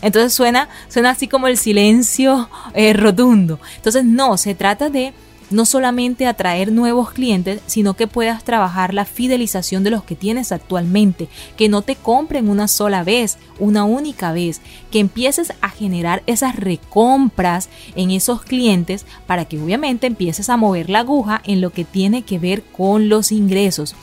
Entonces 0.01 0.33
suena, 0.33 0.67
suena 0.89 1.11
así 1.11 1.27
como 1.27 1.47
el 1.47 1.57
silencio 1.57 2.49
eh, 2.73 2.93
rotundo. 2.93 3.59
Entonces 3.77 4.03
no, 4.03 4.37
se 4.37 4.55
trata 4.55 4.89
de 4.89 5.13
no 5.51 5.65
solamente 5.65 6.25
atraer 6.25 6.71
nuevos 6.71 7.11
clientes, 7.11 7.61
sino 7.65 7.95
que 7.95 8.07
puedas 8.07 8.43
trabajar 8.43 8.93
la 8.93 9.05
fidelización 9.05 9.83
de 9.83 9.91
los 9.91 10.03
que 10.03 10.15
tienes 10.15 10.51
actualmente, 10.51 11.29
que 11.57 11.69
no 11.69 11.81
te 11.81 11.95
compren 11.95 12.49
una 12.49 12.67
sola 12.67 13.03
vez, 13.03 13.37
una 13.59 13.83
única 13.83 14.31
vez, 14.31 14.61
que 14.91 14.99
empieces 14.99 15.53
a 15.61 15.69
generar 15.69 16.23
esas 16.25 16.55
recompras 16.55 17.69
en 17.95 18.11
esos 18.11 18.41
clientes 18.41 19.05
para 19.27 19.45
que 19.45 19.59
obviamente 19.59 20.07
empieces 20.07 20.49
a 20.49 20.57
mover 20.57 20.89
la 20.89 20.99
aguja 20.99 21.41
en 21.45 21.61
lo 21.61 21.71
que 21.71 21.85
tiene 21.85 22.23
que 22.23 22.39
ver 22.39 22.63
con 22.63 23.09
los 23.09 23.31
ingresos. 23.31 23.95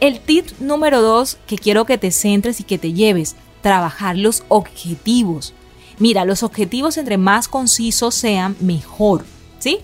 El 0.00 0.20
tip 0.20 0.46
número 0.58 1.00
dos 1.00 1.38
que 1.46 1.56
quiero 1.56 1.84
que 1.84 1.98
te 1.98 2.10
centres 2.10 2.60
y 2.60 2.64
que 2.64 2.78
te 2.78 2.92
lleves, 2.92 3.36
trabajar 3.60 4.18
los 4.18 4.42
objetivos. 4.48 5.54
Mira, 5.98 6.24
los 6.24 6.42
objetivos 6.42 6.96
entre 6.96 7.18
más 7.18 7.48
concisos 7.48 8.14
sean, 8.14 8.56
mejor. 8.60 9.24
¿Sí? 9.60 9.78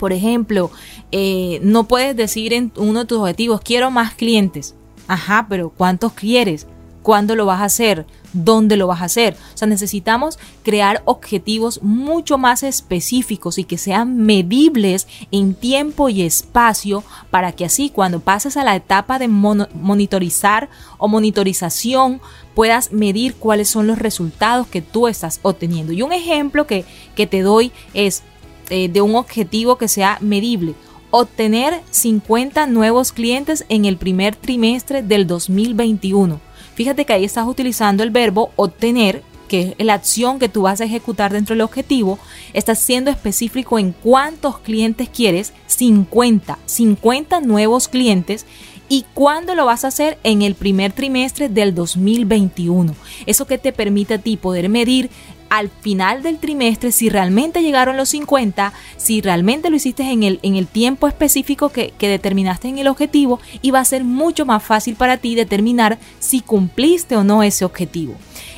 Por 0.00 0.14
ejemplo, 0.14 0.70
eh, 1.12 1.60
no 1.62 1.84
puedes 1.84 2.16
decir 2.16 2.54
en 2.54 2.72
uno 2.76 3.00
de 3.00 3.04
tus 3.04 3.18
objetivos, 3.18 3.60
quiero 3.60 3.90
más 3.90 4.14
clientes. 4.14 4.74
Ajá, 5.06 5.44
pero 5.46 5.68
¿cuántos 5.68 6.14
quieres? 6.14 6.66
¿Cuándo 7.02 7.36
lo 7.36 7.44
vas 7.44 7.60
a 7.60 7.66
hacer? 7.66 8.06
¿Dónde 8.32 8.78
lo 8.78 8.86
vas 8.86 9.02
a 9.02 9.06
hacer? 9.06 9.36
O 9.54 9.58
sea, 9.58 9.68
necesitamos 9.68 10.38
crear 10.62 11.02
objetivos 11.04 11.82
mucho 11.82 12.38
más 12.38 12.62
específicos 12.62 13.58
y 13.58 13.64
que 13.64 13.76
sean 13.76 14.16
medibles 14.16 15.06
en 15.32 15.52
tiempo 15.52 16.08
y 16.08 16.22
espacio 16.22 17.04
para 17.30 17.52
que 17.52 17.66
así 17.66 17.90
cuando 17.90 18.20
pases 18.20 18.56
a 18.56 18.64
la 18.64 18.76
etapa 18.76 19.18
de 19.18 19.28
monitorizar 19.28 20.70
o 20.96 21.08
monitorización 21.08 22.22
puedas 22.54 22.90
medir 22.90 23.34
cuáles 23.34 23.68
son 23.68 23.86
los 23.86 23.98
resultados 23.98 24.66
que 24.66 24.80
tú 24.80 25.08
estás 25.08 25.40
obteniendo. 25.42 25.92
Y 25.92 26.00
un 26.00 26.14
ejemplo 26.14 26.66
que, 26.66 26.86
que 27.14 27.26
te 27.26 27.42
doy 27.42 27.70
es 27.92 28.22
eh, 28.70 28.88
de 28.88 29.00
un 29.02 29.14
objetivo 29.14 29.76
que 29.76 29.88
sea 29.88 30.18
medible. 30.20 30.74
Obtener 31.10 31.80
50 31.90 32.66
nuevos 32.66 33.12
clientes 33.12 33.64
en 33.68 33.84
el 33.84 33.96
primer 33.96 34.36
trimestre 34.36 35.02
del 35.02 35.26
2021. 35.26 36.40
Fíjate 36.74 37.04
que 37.04 37.12
ahí 37.12 37.24
estás 37.24 37.46
utilizando 37.46 38.02
el 38.02 38.10
verbo 38.10 38.52
obtener, 38.56 39.22
que 39.48 39.74
es 39.76 39.84
la 39.84 39.94
acción 39.94 40.38
que 40.38 40.48
tú 40.48 40.62
vas 40.62 40.80
a 40.80 40.84
ejecutar 40.84 41.32
dentro 41.32 41.54
del 41.54 41.62
objetivo. 41.62 42.18
Estás 42.52 42.78
siendo 42.78 43.10
específico 43.10 43.78
en 43.78 43.92
cuántos 43.92 44.60
clientes 44.60 45.08
quieres. 45.08 45.52
50. 45.66 46.58
50 46.66 47.40
nuevos 47.40 47.88
clientes 47.88 48.46
¿Y 48.92 49.04
cuándo 49.14 49.54
lo 49.54 49.66
vas 49.66 49.84
a 49.84 49.88
hacer? 49.88 50.18
En 50.24 50.42
el 50.42 50.56
primer 50.56 50.92
trimestre 50.92 51.48
del 51.48 51.76
2021. 51.76 52.96
Eso 53.24 53.46
que 53.46 53.56
te 53.56 53.72
permite 53.72 54.14
a 54.14 54.18
ti 54.18 54.36
poder 54.36 54.68
medir 54.68 55.10
al 55.50 55.68
final 55.68 56.22
del 56.22 56.38
trimestre 56.38 56.92
si 56.92 57.10
realmente 57.10 57.62
llegaron 57.62 57.96
los 57.96 58.08
50, 58.10 58.72
si 58.96 59.20
realmente 59.20 59.68
lo 59.68 59.76
hiciste 59.76 60.04
en 60.04 60.22
el, 60.22 60.40
en 60.42 60.56
el 60.56 60.66
tiempo 60.66 61.08
específico 61.08 61.68
que, 61.68 61.92
que 61.98 62.08
determinaste 62.08 62.68
en 62.68 62.78
el 62.78 62.88
objetivo 62.88 63.40
y 63.60 63.72
va 63.72 63.80
a 63.80 63.84
ser 63.84 64.04
mucho 64.04 64.46
más 64.46 64.62
fácil 64.62 64.96
para 64.96 65.18
ti 65.18 65.34
determinar 65.34 65.98
si 66.20 66.40
cumpliste 66.40 67.16
o 67.16 67.24
no 67.24 67.42
ese 67.42 67.64
objetivo. 67.64 68.14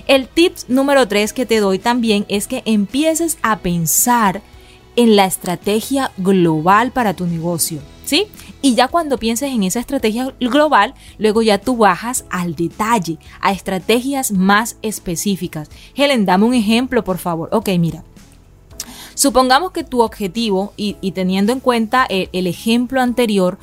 El 0.07 0.29
tip 0.29 0.55
número 0.69 1.09
3 1.09 1.33
que 1.33 1.47
te 1.47 1.61
doy 1.61 1.79
también 1.79 2.27
es 2.29 2.47
que 2.47 2.63
empieces 2.67 3.39
a 3.43 3.59
pensar 3.61 4.43
en 4.97 5.17
la 5.17 5.25
estrategia 5.25 6.13
global 6.17 6.93
para 6.93 7.15
tu 7.15 7.27
negocio. 7.27 7.81
¿Sí? 8.05 8.27
Y 8.61 8.75
ya 8.75 8.89
cuando 8.89 9.17
pienses 9.17 9.51
en 9.51 9.63
esa 9.63 9.81
estrategia 9.81 10.35
global, 10.39 10.95
luego 11.19 11.43
ya 11.43 11.59
tú 11.59 11.77
bajas 11.77 12.25
al 12.31 12.55
detalle, 12.55 13.19
a 13.41 13.53
estrategias 13.53 14.33
más 14.33 14.77
específicas. 14.83 15.71
Helen, 15.95 16.27
dame 16.27 16.45
un 16.45 16.55
ejemplo, 16.55 17.05
por 17.05 17.19
favor. 17.19 17.49
Ok, 17.53 17.71
mira. 17.79 18.05
Supongamos 19.15 19.73
que 19.73 19.85
tu 19.85 20.03
objetivo, 20.03 20.73
y, 20.77 20.95
teniendo 21.13 21.53
en 21.53 21.61
cuenta 21.61 22.07
el, 22.09 22.47
ejemplo 22.47 23.01
anterior, 23.01 23.59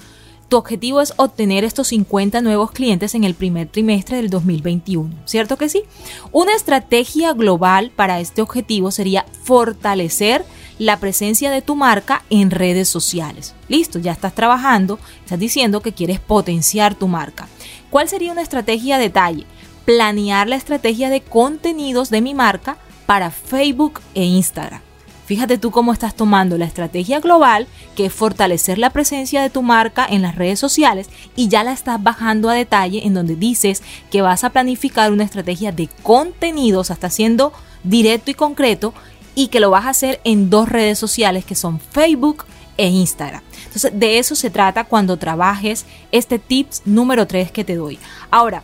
tu 0.48 0.58
objetivo 0.58 1.02
es 1.02 1.14
obtener 1.18 1.64
estos 1.64 1.88
50 1.88 2.42
nuevos 2.42 2.72
clientes 2.72 3.16
en 3.16 3.24
el 3.24 3.36
primer 3.36 3.68
trimestre 3.68 4.18
del 4.18 4.30
2021, 4.30 5.14
¿cierto 5.26 5.58
que 5.58 5.70
sí? 5.70 5.84
Una 6.32 6.56
estrategia 6.56 7.34
global 7.34 7.92
para 7.96 8.20
este 8.20 8.42
objetivo 8.42 8.90
sería 8.92 9.26
fortalecer 9.44 10.44
la 10.80 10.98
presencia 10.98 11.52
de 11.52 11.62
tu 11.62 11.76
marca 11.76 12.24
en 12.32 12.50
redes 12.50 12.88
sociales. 12.88 13.54
Listo, 13.68 14.00
ya 14.00 14.14
estás 14.14 14.34
trabajando, 14.34 14.98
estás 15.24 15.38
diciendo 15.38 15.82
que 15.82 15.94
quieres 15.94 16.20
potenciar 16.20 16.96
tu 16.96 17.08
marca. 17.08 17.48
¿Cuál 17.92 18.10
sería 18.10 18.32
una 18.32 18.42
estrategia 18.42 18.98
detalle? 18.98 19.46
Planear 19.86 20.48
la 20.48 20.56
estrategia 20.56 21.10
de 21.10 21.22
contenidos 21.22 22.10
de 22.10 22.22
mi 22.22 22.34
marca 22.34 22.78
para 23.06 23.30
Facebook 23.30 24.00
e 24.16 24.24
Instagram. 24.24 24.82
Fíjate 25.26 25.60
tú 25.60 25.70
cómo 25.70 25.94
estás 25.94 26.16
tomando 26.16 26.58
la 26.58 26.66
estrategia 26.66 27.20
global, 27.20 27.68
que 27.96 28.08
es 28.08 28.14
fortalecer 28.14 28.80
la 28.80 28.90
presencia 28.90 29.44
de 29.44 29.52
tu 29.52 29.62
marca 29.62 30.08
en 30.10 30.24
las 30.24 30.36
redes 30.36 30.60
sociales, 30.60 31.08
y 31.36 31.50
ya 31.50 31.64
la 31.64 31.72
estás 31.72 32.02
bajando 32.02 32.50
a 32.50 32.56
detalle 32.56 33.06
en 33.06 33.14
donde 33.14 33.36
dices 33.36 33.84
que 34.10 34.24
vas 34.24 34.44
a 34.44 34.50
planificar 34.50 35.12
una 35.12 35.26
estrategia 35.26 35.72
de 35.72 35.88
contenidos, 36.02 36.90
hasta 36.90 37.12
siendo 37.12 37.54
directo 37.84 38.32
y 38.32 38.34
concreto, 38.34 38.96
y 39.40 39.48
que 39.48 39.62
lo 39.62 39.72
vas 39.72 39.86
a 39.86 39.92
hacer 39.92 40.20
en 40.26 40.50
dos 40.50 40.68
redes 40.68 41.00
sociales 41.00 41.46
que 41.46 41.56
son 41.56 41.80
Facebook 41.80 42.44
e 42.76 42.90
Instagram. 42.90 43.42
Entonces, 43.66 43.92
de 43.94 44.20
eso 44.20 44.36
se 44.36 44.50
trata 44.50 44.84
cuando 44.84 45.16
trabajes 45.16 45.86
este 46.12 46.40
tips 46.40 46.82
número 46.84 47.26
3 47.26 47.50
que 47.50 47.64
te 47.64 47.76
doy. 47.76 47.98
Ahora, 48.32 48.64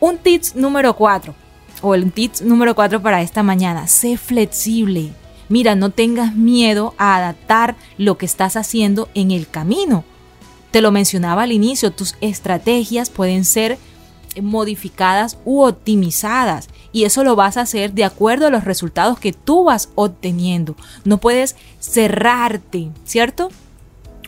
un 0.00 0.18
tips 0.18 0.56
número 0.56 0.96
4, 0.96 1.34
o 1.82 1.94
el 1.94 2.10
tips 2.10 2.42
número 2.42 2.74
4 2.74 3.00
para 3.00 3.22
esta 3.22 3.44
mañana, 3.44 3.86
sé 3.86 4.16
flexible 4.16 5.12
Mira, 5.48 5.76
no 5.76 5.90
tengas 5.90 6.34
miedo 6.34 6.92
a 6.98 7.14
adaptar 7.14 7.76
lo 7.96 8.18
que 8.18 8.26
estás 8.26 8.56
haciendo 8.56 9.08
en 9.14 9.30
el 9.30 9.48
camino. 9.48 10.02
Te 10.72 10.80
lo 10.80 10.90
mencionaba 10.90 11.44
al 11.44 11.52
inicio, 11.52 11.92
tus 11.92 12.16
estrategias 12.20 13.10
pueden 13.10 13.44
ser 13.44 13.78
modificadas 14.42 15.38
u 15.44 15.62
optimizadas 15.62 16.68
y 16.96 17.04
eso 17.04 17.24
lo 17.24 17.36
vas 17.36 17.58
a 17.58 17.60
hacer 17.60 17.92
de 17.92 18.04
acuerdo 18.04 18.46
a 18.46 18.50
los 18.50 18.64
resultados 18.64 19.18
que 19.18 19.34
tú 19.34 19.64
vas 19.64 19.90
obteniendo. 19.96 20.76
No 21.04 21.18
puedes 21.18 21.54
cerrarte, 21.78 22.88
¿cierto? 23.04 23.50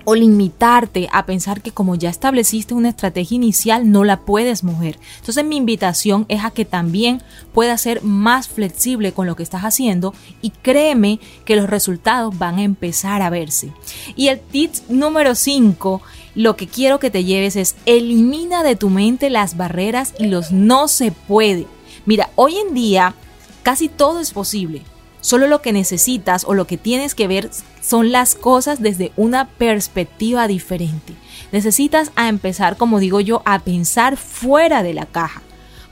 o 0.04 0.14
limitarte 0.14 1.06
a 1.12 1.26
pensar 1.26 1.60
que 1.60 1.70
como 1.70 1.94
ya 1.94 2.08
estableciste 2.08 2.72
una 2.72 2.88
estrategia 2.88 3.34
inicial 3.36 3.90
no 3.90 4.04
la 4.04 4.20
puedes 4.20 4.64
mover. 4.64 4.98
Entonces 5.18 5.44
mi 5.44 5.56
invitación 5.56 6.24
es 6.28 6.44
a 6.44 6.50
que 6.50 6.64
también 6.64 7.20
puedas 7.52 7.82
ser 7.82 8.02
más 8.02 8.48
flexible 8.48 9.12
con 9.12 9.26
lo 9.26 9.36
que 9.36 9.42
estás 9.42 9.64
haciendo 9.64 10.14
y 10.40 10.48
créeme 10.50 11.20
que 11.44 11.56
los 11.56 11.68
resultados 11.68 12.38
van 12.38 12.56
a 12.58 12.62
empezar 12.62 13.20
a 13.20 13.28
verse. 13.28 13.70
Y 14.16 14.28
el 14.28 14.40
tip 14.40 14.72
número 14.88 15.34
5, 15.34 16.00
lo 16.34 16.56
que 16.56 16.68
quiero 16.68 16.98
que 16.98 17.10
te 17.10 17.24
lleves 17.24 17.56
es 17.56 17.76
elimina 17.84 18.62
de 18.62 18.76
tu 18.76 18.88
mente 18.88 19.28
las 19.28 19.58
barreras 19.58 20.14
y 20.18 20.26
los 20.26 20.52
no 20.52 20.88
se 20.88 21.12
puede. 21.12 21.66
Mira, 22.08 22.30
hoy 22.36 22.56
en 22.56 22.72
día 22.72 23.14
casi 23.62 23.90
todo 23.90 24.20
es 24.20 24.30
posible. 24.30 24.80
Solo 25.20 25.46
lo 25.46 25.60
que 25.60 25.74
necesitas 25.74 26.46
o 26.46 26.54
lo 26.54 26.66
que 26.66 26.78
tienes 26.78 27.14
que 27.14 27.28
ver 27.28 27.50
son 27.82 28.12
las 28.12 28.34
cosas 28.34 28.80
desde 28.80 29.12
una 29.16 29.46
perspectiva 29.46 30.48
diferente. 30.48 31.12
Necesitas 31.52 32.10
a 32.16 32.30
empezar, 32.30 32.78
como 32.78 32.98
digo 32.98 33.20
yo, 33.20 33.42
a 33.44 33.58
pensar 33.58 34.16
fuera 34.16 34.82
de 34.82 34.94
la 34.94 35.04
caja. 35.04 35.42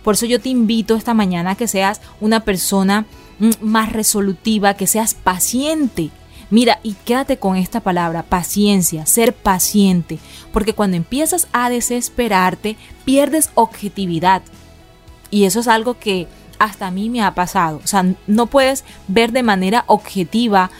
Por 0.03 0.15
eso 0.15 0.25
yo 0.25 0.41
te 0.41 0.49
invito 0.49 0.97
esta 0.97 1.13
mañana 1.13 1.51
a 1.51 1.55
que 1.55 1.69
seas 1.69 2.01
una 2.19 2.41
persona 2.41 3.05
mm, 3.39 3.51
más 3.61 3.93
resolutiva, 3.93 4.73
que 4.73 4.87
seas 4.87 5.13
paciente. 5.13 6.09
Mira, 6.49 6.81
y 6.83 6.95
quédate 7.05 7.37
con 7.37 7.57
esta 7.57 7.81
palabra, 7.81 8.23
paciencia, 8.23 9.05
ser 9.05 9.35
paciente, 9.35 10.19
porque 10.51 10.73
cuando 10.73 10.97
empiezas 10.97 11.47
a 11.53 11.69
desesperarte, 11.69 12.79
pierdes 13.05 13.51
objetividad. 13.55 14.41
Y 15.37 15.45
eso 15.45 15.61
es 15.61 15.69
algo 15.69 15.99
que 15.99 16.27
hasta 16.59 16.87
a 16.87 16.91
mí 16.91 17.11
me 17.11 17.21
ha 17.21 17.35
pasado. 17.35 17.79
O 17.85 17.87
sea, 17.87 18.07
no 18.27 18.47
puedes 18.47 18.85
ver 19.07 19.33
de 19.33 19.43
manera 19.43 19.85
objetiva 19.87 20.71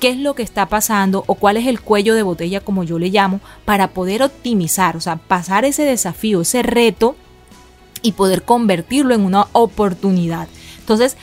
qué 0.00 0.08
es 0.08 0.16
lo 0.16 0.34
que 0.34 0.42
está 0.42 0.70
pasando 0.70 1.22
o 1.26 1.34
cuál 1.34 1.58
es 1.58 1.66
el 1.66 1.82
cuello 1.82 2.14
de 2.14 2.22
botella, 2.22 2.60
como 2.60 2.82
yo 2.82 2.98
le 2.98 3.10
llamo, 3.10 3.40
para 3.66 3.88
poder 3.88 4.22
optimizar, 4.22 4.96
o 4.96 5.02
sea, 5.02 5.16
pasar 5.16 5.66
ese 5.66 5.82
desafío, 5.82 6.40
ese 6.40 6.62
reto 6.62 7.14
y 8.00 8.12
poder 8.12 8.42
convertirlo 8.42 9.14
en 9.14 9.20
una 9.20 9.48
oportunidad. 9.52 10.48
Entonces, 10.78 11.18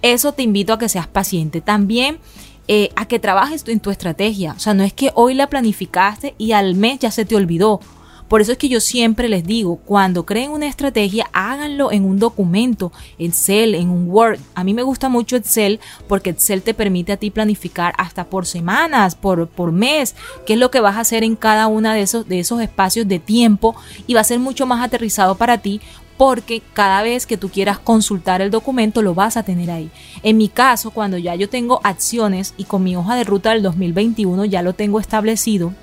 eso 0.00 0.30
te 0.30 0.44
invito 0.44 0.72
a 0.72 0.78
que 0.78 0.88
seas 0.88 1.08
paciente. 1.08 1.60
También 1.60 2.20
eh, 2.68 2.90
a 2.94 3.08
que 3.08 3.18
trabajes 3.18 3.64
en 3.66 3.80
tu 3.80 3.90
estrategia. 3.90 4.52
O 4.56 4.60
sea, 4.60 4.72
no 4.72 4.84
es 4.84 4.92
que 4.92 5.10
hoy 5.16 5.34
la 5.34 5.48
planificaste 5.48 6.36
y 6.38 6.52
al 6.52 6.76
mes 6.76 7.00
ya 7.00 7.10
se 7.10 7.24
te 7.24 7.34
olvidó. 7.34 7.80
Por 8.28 8.40
eso 8.40 8.52
es 8.52 8.58
que 8.58 8.68
yo 8.68 8.80
siempre 8.80 9.28
les 9.28 9.44
digo, 9.44 9.76
cuando 9.76 10.26
creen 10.26 10.50
una 10.50 10.66
estrategia, 10.66 11.28
háganlo 11.32 11.92
en 11.92 12.04
un 12.04 12.18
documento, 12.18 12.92
en 13.18 13.26
Excel, 13.26 13.74
en 13.74 13.90
un 13.90 14.10
Word. 14.10 14.38
A 14.54 14.64
mí 14.64 14.74
me 14.74 14.82
gusta 14.82 15.08
mucho 15.08 15.36
Excel 15.36 15.80
porque 16.08 16.30
Excel 16.30 16.62
te 16.62 16.74
permite 16.74 17.12
a 17.12 17.16
ti 17.16 17.30
planificar 17.30 17.94
hasta 17.98 18.24
por 18.24 18.46
semanas, 18.46 19.14
por, 19.14 19.46
por 19.48 19.72
mes, 19.72 20.16
qué 20.44 20.54
es 20.54 20.58
lo 20.58 20.70
que 20.70 20.80
vas 20.80 20.96
a 20.96 21.00
hacer 21.00 21.22
en 21.22 21.36
cada 21.36 21.66
uno 21.68 21.92
de 21.92 22.02
esos, 22.02 22.28
de 22.28 22.40
esos 22.40 22.60
espacios 22.60 23.06
de 23.06 23.18
tiempo 23.18 23.76
y 24.06 24.14
va 24.14 24.20
a 24.20 24.24
ser 24.24 24.40
mucho 24.40 24.66
más 24.66 24.84
aterrizado 24.84 25.36
para 25.36 25.58
ti 25.58 25.80
porque 26.16 26.62
cada 26.72 27.02
vez 27.02 27.26
que 27.26 27.36
tú 27.36 27.50
quieras 27.50 27.78
consultar 27.78 28.40
el 28.40 28.50
documento 28.50 29.02
lo 29.02 29.14
vas 29.14 29.36
a 29.36 29.42
tener 29.42 29.70
ahí. 29.70 29.90
En 30.22 30.36
mi 30.36 30.48
caso, 30.48 30.90
cuando 30.90 31.18
ya 31.18 31.34
yo 31.34 31.48
tengo 31.48 31.80
acciones 31.84 32.54
y 32.56 32.64
con 32.64 32.82
mi 32.82 32.96
hoja 32.96 33.14
de 33.16 33.24
ruta 33.24 33.50
del 33.50 33.62
2021 33.62 34.44
ya 34.46 34.62
lo 34.62 34.72
tengo 34.72 34.98
establecido, 34.98 35.74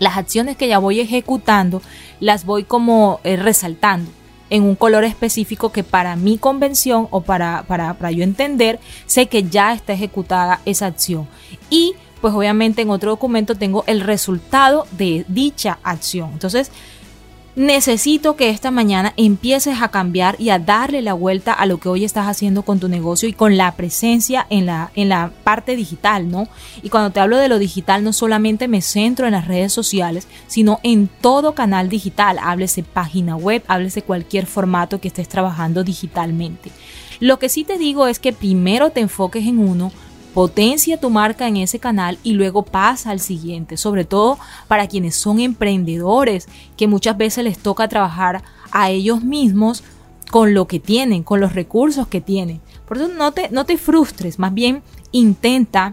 las 0.00 0.16
acciones 0.16 0.56
que 0.56 0.66
ya 0.66 0.78
voy 0.78 0.98
ejecutando 0.98 1.80
las 2.18 2.44
voy 2.44 2.64
como 2.64 3.20
eh, 3.22 3.36
resaltando 3.36 4.10
en 4.50 4.64
un 4.64 4.74
color 4.74 5.04
específico 5.04 5.70
que 5.70 5.84
para 5.84 6.16
mi 6.16 6.36
convención 6.36 7.06
o 7.10 7.20
para, 7.20 7.62
para, 7.68 7.94
para 7.94 8.10
yo 8.10 8.24
entender, 8.24 8.80
sé 9.06 9.26
que 9.26 9.44
ya 9.44 9.72
está 9.72 9.92
ejecutada 9.92 10.60
esa 10.64 10.86
acción. 10.86 11.28
Y 11.70 11.94
pues 12.20 12.34
obviamente 12.34 12.82
en 12.82 12.90
otro 12.90 13.10
documento 13.10 13.54
tengo 13.54 13.84
el 13.86 14.00
resultado 14.00 14.86
de 14.90 15.24
dicha 15.28 15.78
acción. 15.84 16.30
Entonces, 16.32 16.72
necesito 17.56 18.36
que 18.36 18.50
esta 18.50 18.70
mañana 18.70 19.12
empieces 19.16 19.82
a 19.82 19.90
cambiar 19.90 20.36
y 20.38 20.50
a 20.50 20.58
darle 20.58 21.02
la 21.02 21.14
vuelta 21.14 21.52
a 21.52 21.66
lo 21.66 21.78
que 21.78 21.88
hoy 21.88 22.04
estás 22.04 22.26
haciendo 22.26 22.62
con 22.62 22.78
tu 22.78 22.88
negocio 22.88 23.28
y 23.28 23.32
con 23.32 23.56
la 23.56 23.72
presencia 23.72 24.46
en 24.50 24.66
la, 24.66 24.92
en 24.94 25.08
la 25.08 25.32
parte 25.44 25.76
digital, 25.76 26.30
¿no? 26.30 26.48
Y 26.82 26.90
cuando 26.90 27.10
te 27.10 27.20
hablo 27.20 27.36
de 27.36 27.48
lo 27.48 27.58
digital, 27.58 28.04
no 28.04 28.12
solamente 28.12 28.68
me 28.68 28.82
centro 28.82 29.26
en 29.26 29.32
las 29.32 29.48
redes 29.48 29.72
sociales, 29.72 30.28
sino 30.46 30.80
en 30.82 31.08
todo 31.20 31.54
canal 31.54 31.88
digital, 31.88 32.38
háblese 32.40 32.82
página 32.82 33.36
web, 33.36 33.62
háblese 33.66 34.02
cualquier 34.02 34.46
formato 34.46 35.00
que 35.00 35.08
estés 35.08 35.28
trabajando 35.28 35.82
digitalmente. 35.84 36.70
Lo 37.18 37.38
que 37.38 37.50
sí 37.50 37.64
te 37.64 37.76
digo 37.76 38.06
es 38.06 38.18
que 38.18 38.32
primero 38.32 38.90
te 38.90 39.00
enfoques 39.00 39.46
en 39.46 39.58
uno, 39.58 39.92
Potencia 40.34 41.00
tu 41.00 41.10
marca 41.10 41.48
en 41.48 41.56
ese 41.56 41.78
canal 41.78 42.18
y 42.22 42.32
luego 42.32 42.62
pasa 42.62 43.10
al 43.10 43.20
siguiente, 43.20 43.76
sobre 43.76 44.04
todo 44.04 44.38
para 44.68 44.86
quienes 44.86 45.16
son 45.16 45.40
emprendedores, 45.40 46.48
que 46.76 46.86
muchas 46.86 47.16
veces 47.16 47.44
les 47.44 47.58
toca 47.58 47.88
trabajar 47.88 48.42
a 48.70 48.90
ellos 48.90 49.22
mismos 49.24 49.82
con 50.30 50.54
lo 50.54 50.66
que 50.66 50.78
tienen, 50.78 51.24
con 51.24 51.40
los 51.40 51.54
recursos 51.54 52.06
que 52.06 52.20
tienen. 52.20 52.60
Por 52.86 52.98
eso 52.98 53.08
no 53.08 53.32
te, 53.32 53.50
no 53.50 53.64
te 53.64 53.76
frustres, 53.76 54.38
más 54.38 54.54
bien 54.54 54.82
intenta 55.12 55.92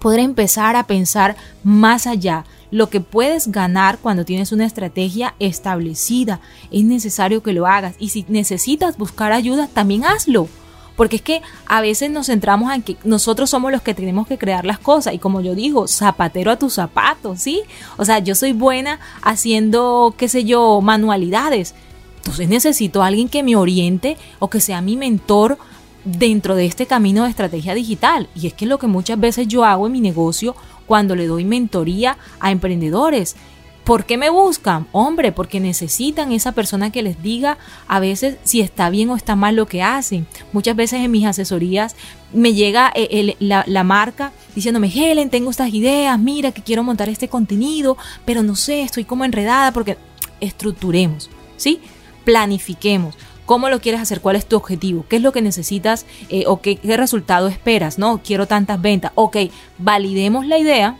poder 0.00 0.20
empezar 0.20 0.76
a 0.76 0.86
pensar 0.86 1.36
más 1.62 2.06
allá, 2.06 2.44
lo 2.70 2.90
que 2.90 3.00
puedes 3.00 3.52
ganar 3.52 3.98
cuando 3.98 4.24
tienes 4.24 4.50
una 4.50 4.66
estrategia 4.66 5.34
establecida. 5.38 6.40
Es 6.72 6.84
necesario 6.84 7.42
que 7.42 7.52
lo 7.52 7.66
hagas 7.66 7.94
y 8.00 8.08
si 8.08 8.26
necesitas 8.28 8.98
buscar 8.98 9.32
ayuda, 9.32 9.68
también 9.68 10.04
hazlo. 10.04 10.48
Porque 10.96 11.16
es 11.16 11.22
que 11.22 11.42
a 11.66 11.80
veces 11.80 12.10
nos 12.10 12.26
centramos 12.26 12.72
en 12.72 12.82
que 12.82 12.96
nosotros 13.04 13.50
somos 13.50 13.72
los 13.72 13.82
que 13.82 13.94
tenemos 13.94 14.26
que 14.28 14.38
crear 14.38 14.64
las 14.64 14.78
cosas. 14.78 15.14
Y 15.14 15.18
como 15.18 15.40
yo 15.40 15.54
digo, 15.54 15.88
zapatero 15.88 16.50
a 16.50 16.58
tus 16.58 16.74
zapatos, 16.74 17.40
¿sí? 17.40 17.62
O 17.96 18.04
sea, 18.04 18.20
yo 18.20 18.34
soy 18.34 18.52
buena 18.52 19.00
haciendo, 19.22 20.14
qué 20.16 20.28
sé 20.28 20.44
yo, 20.44 20.80
manualidades. 20.80 21.74
Entonces 22.18 22.48
necesito 22.48 23.02
a 23.02 23.08
alguien 23.08 23.28
que 23.28 23.42
me 23.42 23.56
oriente 23.56 24.16
o 24.38 24.48
que 24.48 24.60
sea 24.60 24.80
mi 24.80 24.96
mentor 24.96 25.58
dentro 26.04 26.54
de 26.54 26.66
este 26.66 26.86
camino 26.86 27.24
de 27.24 27.30
estrategia 27.30 27.74
digital. 27.74 28.28
Y 28.34 28.46
es 28.46 28.54
que 28.54 28.64
es 28.64 28.68
lo 28.68 28.78
que 28.78 28.86
muchas 28.86 29.18
veces 29.18 29.48
yo 29.48 29.64
hago 29.64 29.86
en 29.86 29.92
mi 29.92 30.00
negocio 30.00 30.54
cuando 30.86 31.16
le 31.16 31.26
doy 31.26 31.44
mentoría 31.44 32.16
a 32.40 32.50
emprendedores. 32.50 33.36
¿Por 33.84 34.06
qué 34.06 34.16
me 34.16 34.30
buscan? 34.30 34.86
Hombre, 34.92 35.30
porque 35.30 35.60
necesitan 35.60 36.32
esa 36.32 36.52
persona 36.52 36.90
que 36.90 37.02
les 37.02 37.22
diga 37.22 37.58
a 37.86 38.00
veces 38.00 38.38
si 38.42 38.62
está 38.62 38.88
bien 38.88 39.10
o 39.10 39.16
está 39.16 39.36
mal 39.36 39.56
lo 39.56 39.66
que 39.66 39.82
hacen. 39.82 40.26
Muchas 40.52 40.74
veces 40.74 41.00
en 41.00 41.10
mis 41.10 41.26
asesorías 41.26 41.94
me 42.32 42.54
llega 42.54 42.90
eh, 42.94 43.36
la, 43.40 43.84
marca 43.84 44.32
diciéndome, 44.54 44.88
Helen, 44.88 45.28
tengo 45.28 45.50
estas 45.50 45.72
ideas, 45.74 46.18
mira 46.18 46.52
que 46.52 46.62
quiero 46.62 46.82
montar 46.82 47.10
este 47.10 47.28
contenido, 47.28 47.98
pero 48.24 48.42
no 48.42 48.56
sé, 48.56 48.80
estoy 48.80 49.04
como 49.04 49.26
enredada 49.26 49.70
porque 49.72 49.98
estructuremos, 50.40 51.28
¿sí? 51.58 51.80
Planifiquemos. 52.24 53.16
¿Cómo 53.44 53.68
lo 53.68 53.82
quieres 53.82 54.00
hacer? 54.00 54.22
¿Cuál 54.22 54.36
es 54.36 54.46
tu 54.46 54.56
objetivo? 54.56 55.04
¿Qué 55.06 55.16
es 55.16 55.22
lo 55.22 55.32
que 55.32 55.42
necesitas 55.42 56.06
eh, 56.30 56.44
o 56.46 56.62
qué, 56.62 56.76
qué 56.76 56.96
resultado 56.96 57.48
esperas? 57.48 57.98
No, 57.98 58.22
quiero 58.24 58.46
tantas 58.46 58.80
ventas. 58.80 59.12
Ok, 59.14 59.36
validemos 59.76 60.46
la 60.46 60.56
idea 60.56 60.96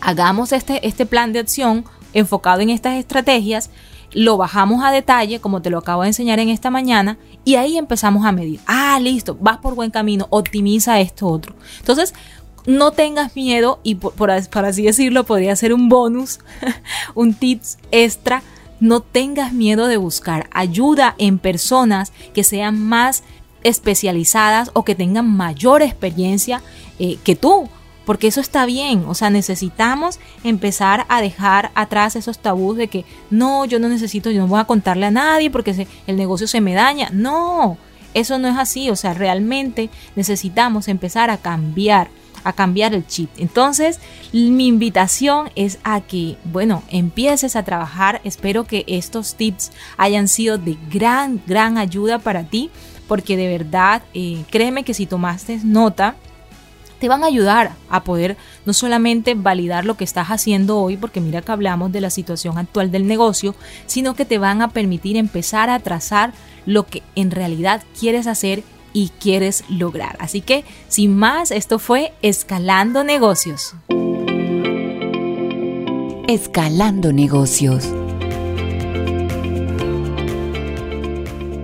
hagamos 0.00 0.52
este, 0.52 0.86
este 0.86 1.06
plan 1.06 1.32
de 1.32 1.40
acción 1.40 1.84
enfocado 2.12 2.60
en 2.60 2.70
estas 2.70 2.98
estrategias, 2.98 3.70
lo 4.12 4.36
bajamos 4.36 4.82
a 4.84 4.90
detalle, 4.90 5.40
como 5.40 5.62
te 5.62 5.70
lo 5.70 5.78
acabo 5.78 6.02
de 6.02 6.08
enseñar 6.08 6.40
en 6.40 6.48
esta 6.48 6.70
mañana, 6.70 7.18
y 7.44 7.54
ahí 7.54 7.78
empezamos 7.78 8.26
a 8.26 8.32
medir. 8.32 8.60
Ah, 8.66 8.98
listo, 9.00 9.36
vas 9.40 9.58
por 9.58 9.74
buen 9.74 9.90
camino, 9.90 10.26
optimiza 10.30 11.00
esto 11.00 11.28
otro. 11.28 11.54
Entonces, 11.78 12.14
no 12.66 12.90
tengas 12.92 13.36
miedo 13.36 13.80
y 13.82 13.94
por, 13.94 14.30
así 14.30 14.82
decirlo, 14.82 15.24
podría 15.24 15.56
ser 15.56 15.72
un 15.72 15.88
bonus, 15.88 16.40
un 17.14 17.34
tips 17.34 17.78
extra. 17.90 18.42
No 18.80 19.00
tengas 19.00 19.52
miedo 19.52 19.86
de 19.86 19.96
buscar 19.98 20.48
ayuda 20.52 21.14
en 21.18 21.38
personas 21.38 22.12
que 22.34 22.44
sean 22.44 22.80
más 22.80 23.22
especializadas 23.62 24.70
o 24.72 24.84
que 24.84 24.94
tengan 24.94 25.28
mayor 25.28 25.82
experiencia 25.82 26.62
eh, 26.98 27.18
que 27.22 27.36
tú 27.36 27.68
porque 28.10 28.26
eso 28.26 28.40
está 28.40 28.66
bien, 28.66 29.04
o 29.06 29.14
sea, 29.14 29.30
necesitamos 29.30 30.18
empezar 30.42 31.06
a 31.08 31.22
dejar 31.22 31.70
atrás 31.76 32.16
esos 32.16 32.40
tabús 32.40 32.76
de 32.76 32.88
que 32.88 33.04
no, 33.30 33.66
yo 33.66 33.78
no 33.78 33.88
necesito, 33.88 34.32
yo 34.32 34.40
no 34.40 34.48
voy 34.48 34.58
a 34.58 34.64
contarle 34.64 35.06
a 35.06 35.12
nadie 35.12 35.48
porque 35.48 35.86
el 36.08 36.16
negocio 36.16 36.48
se 36.48 36.60
me 36.60 36.74
daña. 36.74 37.10
No, 37.12 37.78
eso 38.12 38.36
no 38.40 38.48
es 38.48 38.58
así, 38.58 38.90
o 38.90 38.96
sea, 38.96 39.14
realmente 39.14 39.90
necesitamos 40.16 40.88
empezar 40.88 41.30
a 41.30 41.36
cambiar 41.36 42.08
a 42.42 42.52
cambiar 42.52 42.94
el 42.94 43.06
chip. 43.06 43.30
Entonces, 43.36 44.00
mi 44.32 44.66
invitación 44.66 45.50
es 45.54 45.78
a 45.84 46.00
que, 46.00 46.36
bueno, 46.42 46.82
empieces 46.90 47.54
a 47.54 47.62
trabajar. 47.62 48.20
Espero 48.24 48.64
que 48.64 48.84
estos 48.88 49.36
tips 49.36 49.70
hayan 49.98 50.26
sido 50.26 50.58
de 50.58 50.76
gran, 50.90 51.40
gran 51.46 51.78
ayuda 51.78 52.18
para 52.18 52.42
ti, 52.42 52.70
porque 53.06 53.36
de 53.36 53.46
verdad, 53.46 54.02
eh, 54.14 54.42
créeme 54.50 54.82
que 54.82 54.94
si 54.94 55.06
tomaste 55.06 55.60
nota, 55.62 56.16
te 57.00 57.08
van 57.08 57.24
a 57.24 57.26
ayudar 57.26 57.72
a 57.88 58.04
poder 58.04 58.36
no 58.66 58.72
solamente 58.72 59.34
validar 59.34 59.84
lo 59.84 59.96
que 59.96 60.04
estás 60.04 60.28
haciendo 60.28 60.78
hoy, 60.78 60.96
porque 60.96 61.20
mira 61.20 61.42
que 61.42 61.50
hablamos 61.50 61.90
de 61.90 62.00
la 62.00 62.10
situación 62.10 62.58
actual 62.58 62.92
del 62.92 63.06
negocio, 63.06 63.56
sino 63.86 64.14
que 64.14 64.24
te 64.24 64.38
van 64.38 64.62
a 64.62 64.68
permitir 64.68 65.16
empezar 65.16 65.70
a 65.70 65.80
trazar 65.80 66.32
lo 66.66 66.86
que 66.86 67.02
en 67.16 67.30
realidad 67.30 67.82
quieres 67.98 68.26
hacer 68.26 68.62
y 68.92 69.10
quieres 69.20 69.64
lograr. 69.68 70.16
Así 70.20 70.40
que, 70.40 70.64
sin 70.88 71.16
más, 71.16 71.50
esto 71.50 71.78
fue 71.78 72.12
Escalando 72.22 73.02
Negocios. 73.02 73.74
Escalando 76.28 77.12
Negocios 77.12 77.92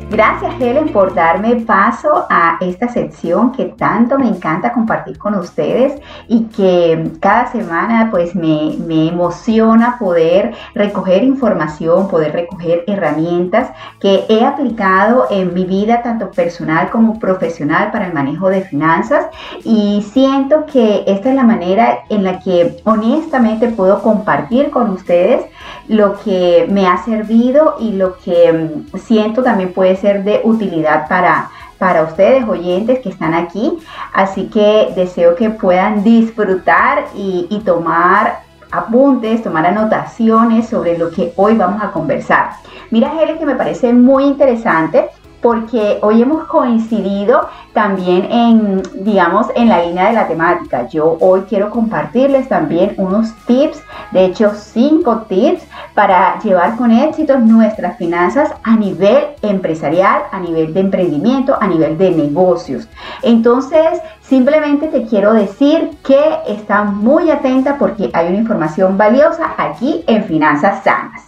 Gracias 0.09 0.55
Helen 0.61 0.91
por 0.91 1.15
darme 1.15 1.57
paso 1.57 2.27
a 2.31 2.59
esta 2.61 2.87
sección 2.89 3.51
que 3.51 3.65
tanto 3.65 4.17
me 4.17 4.29
encanta 4.29 4.73
compartir 4.73 5.19
con 5.19 5.35
ustedes 5.35 6.01
y 6.29 6.45
que 6.45 7.11
cada 7.19 7.51
semana 7.51 8.09
pues 8.13 8.37
me, 8.37 8.77
me, 8.87 9.09
emociona 9.09 9.99
poder 9.99 10.55
recoger 10.75 11.25
información, 11.25 12.07
poder 12.07 12.33
recoger 12.33 12.85
herramientas 12.87 13.71
que 13.99 14.25
he 14.29 14.45
aplicado 14.45 15.27
en 15.29 15.53
mi 15.53 15.65
vida 15.65 16.03
tanto 16.03 16.31
personal 16.31 16.89
como 16.91 17.19
profesional 17.19 17.91
para 17.91 18.07
el 18.07 18.15
manejo 18.15 18.49
de 18.49 18.61
finanzas. 18.61 19.27
Y 19.65 20.07
siento 20.13 20.67
que 20.67 21.03
esta 21.09 21.31
es 21.31 21.35
la 21.35 21.43
manera 21.43 21.99
en 22.11 22.23
la 22.23 22.39
que 22.39 22.81
honestamente 22.85 23.69
puedo 23.71 24.01
compartir 24.03 24.71
con 24.71 24.91
ustedes 24.91 25.47
lo 25.89 26.19
que 26.21 26.67
me 26.71 26.87
ha 26.87 26.97
servido 27.05 27.77
y 27.81 27.93
lo 27.93 28.17
que 28.19 28.53
mm, 28.53 28.99
siento 28.99 29.43
también 29.43 29.73
puede 29.73 29.97
ser 29.97 30.06
de 30.15 30.41
utilidad 30.45 31.09
para, 31.09 31.51
para 31.79 32.03
ustedes, 32.03 32.47
oyentes 32.49 33.01
que 33.01 33.09
están 33.09 33.35
aquí. 33.35 33.79
Así 34.13 34.47
que 34.47 34.93
deseo 34.95 35.35
que 35.35 35.51
puedan 35.51 36.03
disfrutar 36.03 37.07
y, 37.15 37.63
tomar 37.65 38.41
apuntes, 38.71 39.43
tomar 39.43 39.67
anotaciones 39.67 40.69
sobre 40.69 40.99
lo 40.99 41.11
que 41.11 41.33
hoy 41.37 41.55
vamos 41.55 41.83
a 41.83 41.91
conversar. 41.93 42.51
Mira, 42.91 43.13
Helen, 43.21 43.39
que 43.39 43.47
me 43.47 43.55
parece 43.55 43.93
muy 43.93 44.25
interesante 44.25 45.09
porque 45.47 46.01
hoy 46.03 46.23
hemos 46.23 46.49
coincidido 46.49 47.49
también 47.73 48.27
en, 48.33 48.83
digamos, 49.05 49.47
en 49.55 49.69
la 49.69 49.85
línea 49.85 50.09
de 50.09 50.13
la 50.13 50.27
temática. 50.27 50.89
Yo 50.89 51.17
hoy 51.21 51.43
quiero 51.49 51.71
compartirles 51.71 52.49
también 52.49 52.95
unos 52.97 53.33
tips, 53.47 53.81
de 54.11 54.25
hecho 54.25 54.51
cinco 54.57 55.19
tips 55.29 55.63
para 55.95 56.41
llevar 56.41 56.75
con 56.77 56.91
éxito 56.91 57.39
nuestras 57.39 57.97
finanzas 57.97 58.51
a 58.65 58.75
nivel 58.75 59.25
empresarial, 59.41 60.23
a 60.33 60.41
nivel 60.41 60.75
de 60.75 60.81
emprendimiento, 60.81 61.57
a 61.61 61.69
nivel 61.69 61.97
de 61.97 62.11
negocios. 62.11 62.89
Entonces, 63.23 64.03
simplemente 64.23 64.89
te 64.89 65.05
quiero 65.05 65.33
decir 65.33 65.91
que 66.05 66.41
está 66.49 66.83
muy 66.83 67.31
atenta 67.31 67.79
porque 67.79 68.11
hay 68.13 68.27
una 68.31 68.39
información 68.39 68.99
valiosa 68.99 69.55
aquí 69.57 70.03
en 70.09 70.25
Finanzas 70.25 70.83
Sanas. 70.83 71.26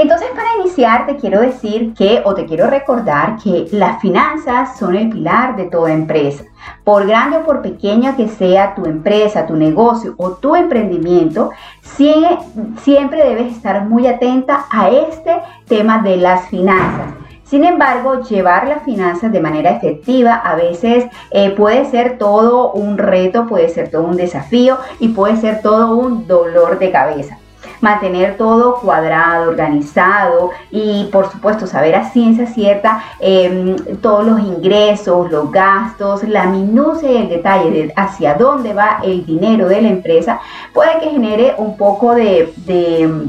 Entonces, 0.00 0.28
para 0.30 0.54
iniciar, 0.60 1.06
te 1.06 1.16
quiero 1.16 1.40
decir 1.40 1.92
que, 1.92 2.22
o 2.24 2.32
te 2.32 2.46
quiero 2.46 2.70
recordar 2.70 3.36
que 3.42 3.66
las 3.72 4.00
finanzas 4.00 4.78
son 4.78 4.94
el 4.94 5.10
pilar 5.10 5.56
de 5.56 5.64
toda 5.64 5.92
empresa. 5.92 6.44
Por 6.84 7.04
grande 7.04 7.38
o 7.38 7.42
por 7.44 7.62
pequeña 7.62 8.14
que 8.14 8.28
sea 8.28 8.76
tu 8.76 8.86
empresa, 8.86 9.44
tu 9.44 9.56
negocio 9.56 10.14
o 10.16 10.34
tu 10.34 10.54
emprendimiento, 10.54 11.50
siempre 11.82 13.24
debes 13.24 13.56
estar 13.56 13.86
muy 13.86 14.06
atenta 14.06 14.66
a 14.70 14.88
este 14.88 15.42
tema 15.66 15.98
de 15.98 16.16
las 16.16 16.48
finanzas. 16.48 17.12
Sin 17.42 17.64
embargo, 17.64 18.22
llevar 18.22 18.68
las 18.68 18.84
finanzas 18.84 19.32
de 19.32 19.40
manera 19.40 19.70
efectiva 19.70 20.34
a 20.36 20.54
veces 20.54 21.06
eh, 21.32 21.50
puede 21.50 21.84
ser 21.86 22.18
todo 22.18 22.70
un 22.70 22.98
reto, 22.98 23.48
puede 23.48 23.68
ser 23.68 23.90
todo 23.90 24.02
un 24.02 24.16
desafío 24.16 24.78
y 25.00 25.08
puede 25.08 25.38
ser 25.38 25.60
todo 25.60 25.96
un 25.96 26.28
dolor 26.28 26.78
de 26.78 26.92
cabeza 26.92 27.36
mantener 27.80 28.36
todo 28.36 28.76
cuadrado, 28.80 29.50
organizado 29.50 30.50
y 30.70 31.04
por 31.12 31.30
supuesto 31.30 31.66
saber 31.66 31.94
a 31.94 32.10
ciencia 32.10 32.46
cierta 32.46 33.02
em, 33.20 33.76
todos 34.00 34.26
los 34.26 34.40
ingresos, 34.40 35.30
los 35.30 35.50
gastos, 35.50 36.22
la 36.24 36.46
minucia 36.46 37.10
y 37.10 37.16
el 37.16 37.28
detalle 37.28 37.70
de 37.70 37.92
hacia 37.96 38.34
dónde 38.34 38.74
va 38.74 39.00
el 39.02 39.24
dinero 39.24 39.68
de 39.68 39.82
la 39.82 39.88
empresa, 39.88 40.40
puede 40.72 40.98
que 41.00 41.10
genere 41.10 41.54
un 41.58 41.76
poco 41.76 42.14
de, 42.14 42.52
de 42.66 43.28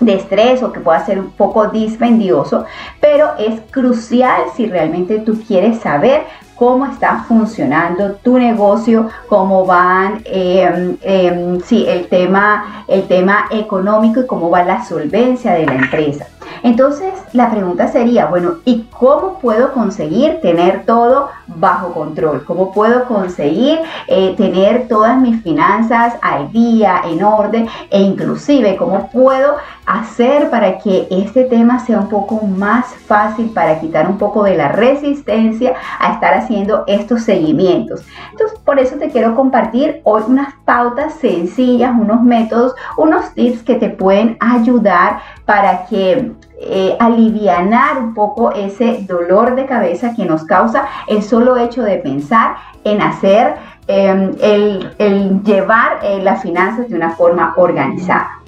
de 0.00 0.14
estrés 0.14 0.62
o 0.62 0.72
que 0.72 0.80
pueda 0.80 1.04
ser 1.04 1.18
un 1.18 1.30
poco 1.30 1.68
dispendioso, 1.68 2.64
pero 3.00 3.32
es 3.38 3.60
crucial 3.70 4.42
si 4.56 4.66
realmente 4.66 5.20
tú 5.20 5.40
quieres 5.46 5.78
saber 5.78 6.24
cómo 6.62 6.86
está 6.86 7.24
funcionando 7.26 8.12
tu 8.22 8.38
negocio, 8.38 9.08
cómo 9.28 9.66
van, 9.66 10.22
eh, 10.24 11.58
sí, 11.64 11.84
el 11.88 12.06
tema, 12.06 12.84
el 12.86 13.08
tema 13.08 13.46
económico 13.50 14.20
y 14.20 14.28
cómo 14.28 14.48
va 14.48 14.62
la 14.62 14.84
solvencia 14.84 15.54
de 15.54 15.66
la 15.66 15.74
empresa. 15.74 16.28
Entonces, 16.62 17.12
la 17.32 17.50
pregunta 17.50 17.88
sería, 17.88 18.26
bueno, 18.26 18.56
¿y 18.64 18.86
cómo 18.96 19.38
puedo 19.40 19.72
conseguir 19.72 20.40
tener 20.40 20.84
todo 20.86 21.30
bajo 21.46 21.92
control? 21.92 22.44
¿Cómo 22.44 22.72
puedo 22.72 23.04
conseguir 23.06 23.80
eh, 24.06 24.34
tener 24.36 24.86
todas 24.86 25.18
mis 25.18 25.42
finanzas 25.42 26.14
al 26.22 26.52
día, 26.52 27.02
en 27.04 27.24
orden? 27.24 27.68
E 27.90 28.00
inclusive, 28.00 28.76
¿cómo 28.76 29.10
puedo 29.10 29.56
hacer 29.86 30.50
para 30.50 30.78
que 30.78 31.08
este 31.10 31.44
tema 31.44 31.80
sea 31.80 31.98
un 31.98 32.08
poco 32.08 32.46
más 32.46 32.86
fácil, 33.06 33.50
para 33.50 33.80
quitar 33.80 34.08
un 34.08 34.18
poco 34.18 34.44
de 34.44 34.56
la 34.56 34.68
resistencia 34.68 35.74
a 35.98 36.12
estar 36.12 36.34
haciendo 36.34 36.84
estos 36.86 37.22
seguimientos? 37.22 38.04
Entonces, 38.30 38.58
por 38.60 38.78
eso 38.78 38.96
te 38.96 39.10
quiero 39.10 39.34
compartir 39.34 40.00
hoy 40.04 40.22
unas 40.28 40.54
pautas 40.64 41.14
sencillas, 41.14 41.92
unos 41.98 42.22
métodos, 42.22 42.74
unos 42.96 43.34
tips 43.34 43.64
que 43.64 43.74
te 43.74 43.90
pueden 43.90 44.36
ayudar 44.40 45.20
para 45.44 45.86
que 45.86 46.32
eh, 46.64 46.96
alivianar 47.00 47.98
un 47.98 48.14
poco 48.14 48.52
ese 48.52 49.04
dolor 49.08 49.56
de 49.56 49.66
cabeza 49.66 50.14
que 50.14 50.24
nos 50.24 50.44
causa 50.44 50.86
el 51.08 51.22
solo 51.22 51.56
hecho 51.56 51.82
de 51.82 51.96
pensar 51.98 52.56
en 52.84 53.02
hacer, 53.02 53.56
em, 53.88 54.32
el, 54.40 55.42
llevar 55.42 55.98
eh, 56.02 56.22
las 56.22 56.42
finanzas 56.42 56.88
de 56.88 56.94
una 56.94 57.10
forma 57.10 57.54
organizada. 57.56 58.42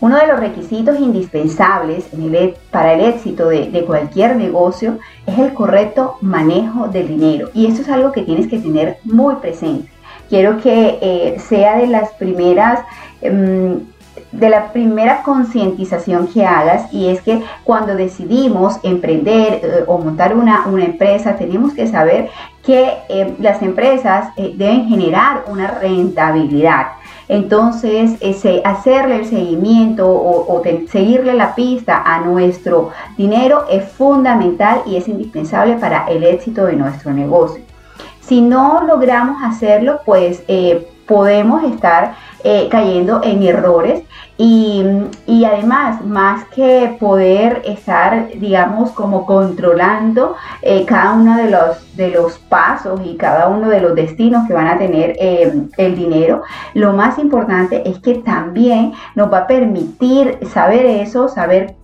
Uno 0.00 0.16
de 0.16 0.26
los 0.26 0.40
requisitos 0.40 0.98
indispensables 0.98 2.06
para 2.70 2.94
el 2.94 3.00
éxito 3.02 3.48
de, 3.48 3.84
cualquier 3.86 4.34
negocio 4.34 4.98
es 5.26 5.38
el 5.38 5.54
correcto 5.54 6.16
manejo 6.20 6.88
del 6.88 7.06
dinero. 7.06 7.50
Y 7.54 7.66
eso 7.66 7.82
es 7.82 7.88
algo 7.88 8.10
que 8.10 8.22
tienes 8.22 8.48
que 8.48 8.58
tener 8.58 8.98
muy 9.04 9.36
presente. 9.36 9.88
Quiero 10.28 10.58
que 10.60 10.98
eh, 11.00 11.38
sea 11.38 11.78
de 11.78 11.86
las 11.86 12.10
primeras 12.14 12.80
em, 13.20 13.80
de 14.32 14.48
la 14.48 14.72
primera 14.72 15.22
concientización 15.22 16.26
que 16.26 16.44
hagas 16.44 16.92
y 16.92 17.08
es 17.08 17.20
que 17.22 17.42
cuando 17.64 17.94
decidimos 17.94 18.78
emprender 18.82 19.60
eh, 19.62 19.84
o 19.86 19.98
montar 19.98 20.34
una, 20.34 20.64
empresa 20.82 21.36
tenemos 21.36 21.74
que 21.74 21.86
saber 21.86 22.30
que 22.64 22.92
eh, 23.08 23.34
las 23.38 23.62
empresas 23.62 24.30
eh, 24.36 24.54
deben 24.56 24.88
generar 24.88 25.44
una 25.48 25.68
rentabilidad. 25.68 26.88
Entonces, 27.28 28.16
ese, 28.20 28.62
hacerle 28.64 29.16
el 29.16 29.26
seguimiento 29.26 30.08
o, 30.08 30.62
seguirle 30.90 31.34
la 31.34 31.54
pista 31.54 32.02
a 32.04 32.20
nuestro 32.20 32.90
dinero 33.16 33.64
es 33.70 33.84
fundamental 33.92 34.82
y 34.86 34.96
es 34.96 35.08
indispensable 35.08 35.76
para 35.76 36.06
el 36.08 36.24
éxito 36.24 36.66
de 36.66 36.74
nuestro 36.74 37.12
negocio. 37.12 37.62
Si 38.20 38.40
no 38.40 38.82
logramos 38.82 39.42
hacerlo, 39.42 40.00
pues 40.04 40.42
podemos 41.06 41.64
estar 41.64 42.14
eh, 42.44 42.68
cayendo 42.70 43.20
en 43.22 43.42
errores 43.42 44.02
y, 44.36 45.44
además, 45.44 46.04
más 46.04 46.44
que 46.46 46.96
poder 46.98 47.62
estar, 47.64 48.28
digamos, 48.34 48.90
como 48.90 49.24
controlando 49.26 50.34
eh, 50.62 50.84
cada 50.84 51.12
uno 51.12 51.36
de 51.36 51.50
los, 51.50 51.96
de 51.96 52.10
los 52.10 52.38
pasos 52.38 53.00
y 53.04 53.16
cada 53.16 53.46
uno 53.46 53.68
de 53.68 53.80
los 53.80 53.94
destinos 53.94 54.48
que 54.48 54.54
van 54.54 54.66
a 54.66 54.78
tener 54.78 55.14
eh, 55.20 55.52
el 55.76 55.94
dinero, 55.94 56.42
lo 56.74 56.92
más 56.92 57.18
importante 57.18 57.88
es 57.88 58.00
que 58.00 58.16
también 58.16 58.92
nos 59.14 59.32
va 59.32 59.38
a 59.38 59.46
permitir 59.46 60.38
saber 60.52 60.86
eso, 60.86 61.28
saber 61.28 61.76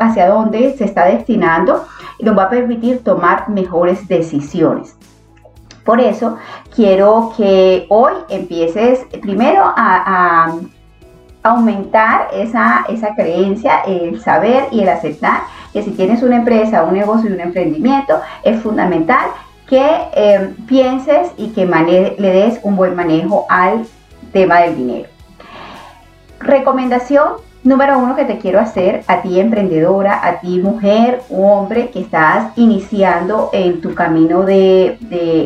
hacia 0.00 0.28
dónde 0.28 0.74
se 0.76 0.84
está 0.84 1.04
destinando 1.04 1.84
y 2.18 2.24
nos 2.24 2.36
va 2.36 2.44
a 2.44 2.50
permitir 2.50 3.04
tomar 3.04 3.48
mejores 3.48 4.08
decisiones. 4.08 4.96
Por 5.84 6.00
eso 6.00 6.38
quiero 6.74 7.32
que 7.36 7.86
hoy 7.88 8.12
empieces 8.28 9.00
primero 9.20 9.62
a, 9.64 10.54
aumentar 11.44 12.28
esa, 12.32 12.84
esa, 12.88 13.16
creencia, 13.16 13.80
el 13.80 14.20
saber 14.20 14.68
y 14.70 14.82
el 14.82 14.88
aceptar 14.88 15.40
que 15.72 15.82
si 15.82 15.90
tienes 15.90 16.22
una 16.22 16.36
empresa, 16.36 16.84
un 16.84 16.94
negocio 16.94 17.28
y 17.28 17.32
un 17.32 17.40
emprendimiento, 17.40 18.20
es 18.44 18.60
fundamental 18.60 19.26
que 19.66 19.84
eh, 20.14 20.54
pienses 20.68 21.32
y 21.36 21.48
que 21.48 21.66
le 21.66 22.32
des 22.32 22.60
un 22.62 22.76
buen 22.76 22.94
manejo 22.94 23.46
al 23.48 23.86
tema 24.32 24.60
del 24.60 24.76
dinero. 24.76 25.08
Recomendación 26.38 27.24
número 27.64 27.98
uno 27.98 28.16
que 28.16 28.24
te 28.24 28.38
quiero 28.38 28.58
hacer 28.58 29.04
a 29.06 29.22
ti 29.22 29.38
emprendedora, 29.38 30.26
a 30.26 30.40
ti 30.40 30.58
mujer 30.58 31.22
o 31.30 31.46
hombre 31.46 31.90
que 31.90 32.00
estás 32.00 32.56
iniciando 32.56 33.50
en 33.52 33.80
tu 33.80 33.94
camino 33.94 34.42
de, 34.42 34.98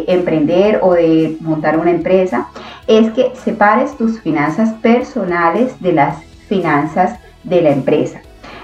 emprender 0.09 0.81
o 0.83 0.94
de 0.94 1.37
montar 1.40 1.79
una 1.79 1.90
empresa, 1.90 2.48
es 2.87 3.11
que 3.12 3.33
separes 3.44 3.96
tus 3.96 4.20
finanzas 4.20 4.70
personales 4.81 5.81
de 5.81 5.92
las 5.92 6.22
finanzas 6.48 7.18
de 7.42 7.62
la 7.62 7.70
empresa. 7.70 8.20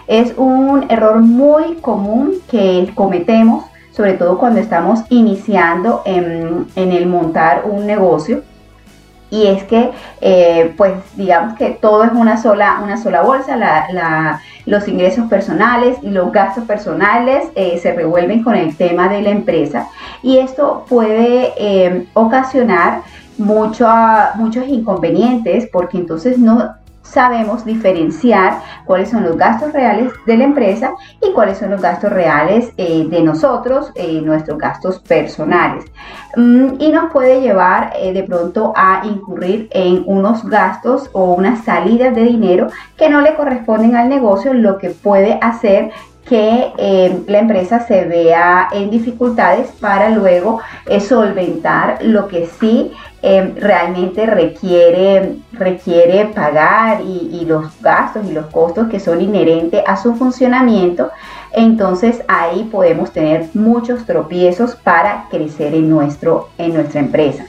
Es 0.07 0.35
un 0.37 0.87
error 0.91 1.21
muy 1.21 1.75
común 1.77 2.35
que 2.51 2.91
cometemos, 2.95 3.65
sobre 3.93 4.15
todo 4.15 4.39
cuando 4.39 4.61
estamos 4.61 5.01
iniciando 5.11 6.03
en 6.05 6.67
el 6.75 7.07
montar 7.07 7.65
un 7.67 7.87
negocio 7.87 8.43
y 9.33 9.47
es 9.47 9.65
que 9.65 9.91
eh, 10.21 10.75
pues 10.77 10.93
digamos 11.17 11.57
que 11.57 11.71
todo 11.71 12.05
es 12.05 12.13
una 12.13 12.37
sola, 12.37 12.81
una 12.85 12.99
sola 13.03 13.23
bolsa, 13.23 13.57
los 14.67 14.87
ingresos 14.87 15.27
personales 15.29 15.97
y 16.03 16.11
los 16.11 16.31
gastos 16.31 16.65
personales 16.65 17.49
eh, 17.55 17.79
se 17.83 17.95
revuelven 17.95 18.43
con 18.43 18.55
el 18.55 18.77
tema 18.77 19.09
de 19.09 19.23
la 19.23 19.31
empresa. 19.31 19.89
Y 20.23 20.37
esto 20.37 20.85
puede 20.87 21.55
eh, 21.57 22.07
ocasionar 22.13 23.05
mucho, 23.39 23.89
muchos 24.35 24.69
inconvenientes 24.69 25.67
porque 25.73 25.97
entonces 25.97 26.37
no 26.37 26.75
sabemos 27.03 27.65
diferenciar 27.65 28.61
cuáles 28.85 29.11
son 29.11 29.25
los 29.25 29.37
gastos 29.37 29.73
reales 29.73 30.13
de 30.27 30.37
la 30.37 30.45
empresa 30.45 30.93
y 31.21 31.33
cuáles 31.33 31.59
son 31.59 31.71
los 31.71 31.83
gastos 31.83 32.13
reales 32.13 32.73
eh, 32.77 33.07
de 33.09 33.23
nosotros, 33.23 33.93
eh, 33.95 34.21
nuestros 34.23 34.59
gastos 34.59 34.99
personales. 35.01 35.85
Mm, 36.37 36.81
y 36.81 36.91
nos 36.91 37.13
puede 37.13 37.41
llevar 37.41 37.93
eh, 37.97 38.13
de 38.13 38.23
pronto 38.23 38.73
a 38.77 39.03
incurrir 39.05 39.69
en 39.73 40.03
unos 40.07 40.45
gastos 40.45 41.11
o 41.13 41.35
unas 41.35 41.65
salidas 41.65 42.15
de 42.15 42.23
dinero 42.23 42.69
que 42.97 43.11
no 43.11 43.21
le 43.21 43.35
corresponden 43.35 43.97
al 43.97 44.09
negocio, 44.09 44.55
lo 44.55 44.79
que 44.79 44.91
puede 44.91 45.39
hacer 45.43 45.91
que 46.29 46.73
eh, 46.79 47.23
la 47.27 47.39
empresa 47.39 47.81
se 47.81 48.05
vea 48.05 48.69
en 48.73 48.91
dificultades 48.91 49.71
para 49.81 50.11
luego 50.11 50.61
eh, 50.87 51.01
solventar 51.01 51.99
lo 52.03 52.29
que 52.29 52.47
sí 52.47 52.93
eh, 53.23 53.55
realmente 53.57 54.27
requiere, 54.27 55.37
requiere 55.53 56.27
pagar 56.27 57.01
y, 57.03 57.41
y, 57.41 57.45
los 57.45 57.81
gastos 57.81 58.27
y 58.29 58.33
los 58.33 58.47
costos 58.47 58.89
que 58.89 59.01
son 59.01 59.21
inherentes 59.21 59.83
a 59.87 59.97
su 59.97 60.15
funcionamiento. 60.15 61.11
Entonces 61.53 62.23
ahí 62.29 62.69
podemos 62.71 63.13
tener 63.13 63.49
muchos 63.55 64.07
tropiezos 64.07 64.75
para 64.77 65.27
crecer 65.31 65.75
en, 65.75 65.91
nuestro, 65.91 66.49
en 66.59 66.75
nuestra 66.75 67.01
empresa. 67.01 67.47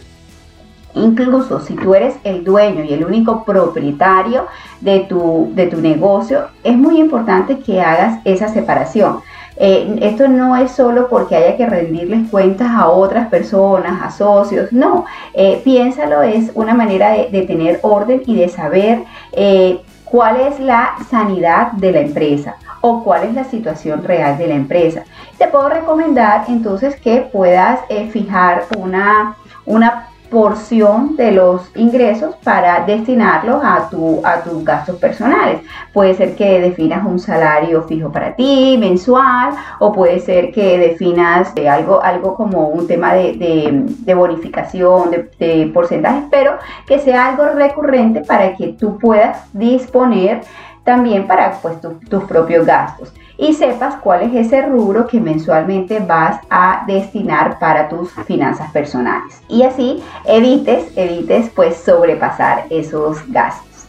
Incluso 0.95 1.59
si 1.59 1.75
tú 1.75 1.95
eres 1.95 2.15
el 2.23 2.43
dueño 2.43 2.83
y 2.83 2.93
el 2.93 3.03
único 3.03 3.43
propietario 3.43 4.45
de 4.81 5.01
tu, 5.01 5.51
de 5.55 5.67
tu 5.67 5.81
negocio, 5.81 6.47
es 6.63 6.75
muy 6.75 6.99
importante 6.99 7.59
que 7.59 7.81
hagas 7.81 8.19
esa 8.25 8.47
separación. 8.47 9.19
Eh, 9.55 9.99
esto 10.01 10.27
no 10.27 10.55
es 10.55 10.71
solo 10.71 11.07
porque 11.09 11.35
haya 11.35 11.57
que 11.57 11.67
rendirles 11.67 12.29
cuentas 12.29 12.69
a 12.71 12.89
otras 12.89 13.27
personas, 13.27 14.01
a 14.01 14.09
socios, 14.09 14.71
no, 14.71 15.05
eh, 15.33 15.61
piénsalo, 15.63 16.23
es 16.23 16.51
una 16.55 16.73
manera 16.73 17.11
de, 17.11 17.43
tener 17.43 17.79
orden 17.83 18.23
y 18.25 18.35
de 18.35 18.49
saber 18.49 19.03
eh, 19.31 19.79
cuál 20.05 20.37
es 20.39 20.59
la 20.59 20.95
sanidad 21.09 21.73
de 21.73 21.91
la 21.91 21.99
empresa 21.99 22.55
o 22.81 23.03
cuál 23.03 23.23
es 23.25 23.33
la 23.33 23.43
situación 23.43 24.03
real 24.03 24.37
de 24.37 24.47
la 24.47 24.55
empresa. 24.55 25.03
Te 25.37 25.47
puedo 25.47 25.69
recomendar 25.69 26.45
entonces 26.47 26.95
que 26.95 27.21
puedas 27.21 27.79
fijar 28.11 28.65
una, 28.75 29.35
una 29.65 30.07
porción 30.33 31.15
de 31.15 31.31
los 31.31 31.61
ingresos 31.75 32.35
para 32.43 32.83
destinarlos 32.85 33.61
a, 33.63 33.87
tu, 33.87 34.19
a 34.25 34.41
tus 34.41 34.65
gastos 34.65 34.95
personales. 34.95 35.61
Puede 35.93 36.15
ser 36.15 36.35
que 36.35 36.59
definas 36.59 37.05
un 37.05 37.19
salario 37.19 37.83
fijo 37.83 38.11
para 38.11 38.35
ti, 38.35 38.75
mensual, 38.79 39.53
o 39.77 39.93
puede 39.93 40.19
ser 40.19 40.51
que 40.51 40.79
definas 40.79 41.53
eh, 41.55 41.69
algo, 41.69 42.01
algo 42.01 42.35
como 42.35 42.69
un 42.69 42.87
tema 42.87 43.13
de, 43.13 44.15
bonificación, 44.15 45.11
de, 45.11 45.71
porcentajes, 45.71 46.23
pero 46.31 46.57
que 46.87 46.97
sea 46.97 47.29
algo 47.29 47.45
recurrente 47.49 48.21
para 48.21 48.55
que 48.55 48.69
tú 48.69 48.97
puedas 48.97 49.37
disponer 49.53 50.41
también 50.83 51.27
para 51.27 51.59
pues, 51.61 51.75
tus 52.09 52.23
propios 52.23 52.65
gastos 52.65 53.13
y 53.37 53.53
sepas 53.53 53.95
cuál 53.95 54.23
es 54.23 54.47
ese 54.47 54.61
rubro 54.61 55.07
que 55.07 55.19
mensualmente 55.19 55.99
vas 55.99 56.39
a 56.49 56.83
destinar 56.87 57.59
para 57.59 57.89
tus 57.89 58.11
finanzas 58.25 58.71
personales. 58.71 59.41
Y 59.47 59.63
así 59.63 60.03
evites, 60.25 60.91
evites 60.95 61.49
pues 61.49 61.77
sobrepasar 61.77 62.65
esos 62.69 63.17
gastos. 63.31 63.87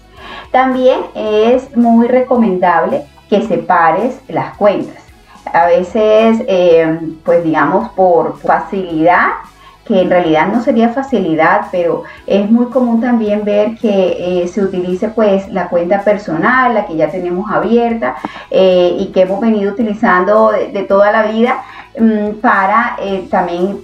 También 0.51 1.01
es 1.15 1.77
muy 1.77 2.07
recomendable 2.07 3.05
que 3.29 3.43
separes 3.43 4.21
las 4.29 4.57
cuentas. 4.57 5.03
A 5.53 5.67
veces, 5.67 6.43
eh, 6.47 6.99
pues 7.25 7.45
digamos, 7.45 7.91
por 7.91 8.39
facilidad 8.39 9.29
que 9.87 10.01
en 10.01 10.11
realidad 10.11 10.49
no 10.49 10.62
sería 10.62 10.88
facilidad, 10.90 11.66
pero 11.70 12.05
es 12.27 12.51
muy 12.51 12.66
común 12.66 13.01
también 13.01 13.44
ver 13.44 13.77
que 13.77 14.42
eh, 14.42 14.49
se 14.49 14.62
utilice 14.62 15.09
pues 15.09 15.49
la 15.51 15.68
cuenta 15.68 16.01
personal, 16.01 16.75
la 16.75 16.87
que 16.87 16.97
ya 16.97 17.11
tenemos 17.11 17.51
abierta 17.51 18.16
eh, 18.51 18.97
y 18.99 19.07
que 19.07 19.23
hemos 19.23 19.40
venido 19.40 19.73
utilizando 19.73 20.53
de, 20.53 20.83
toda 20.85 21.12
la 21.12 21.27
vida 21.27 21.62
mm, 21.99 22.40
para 22.40 22.97
eh, 23.01 23.27
también 23.31 23.81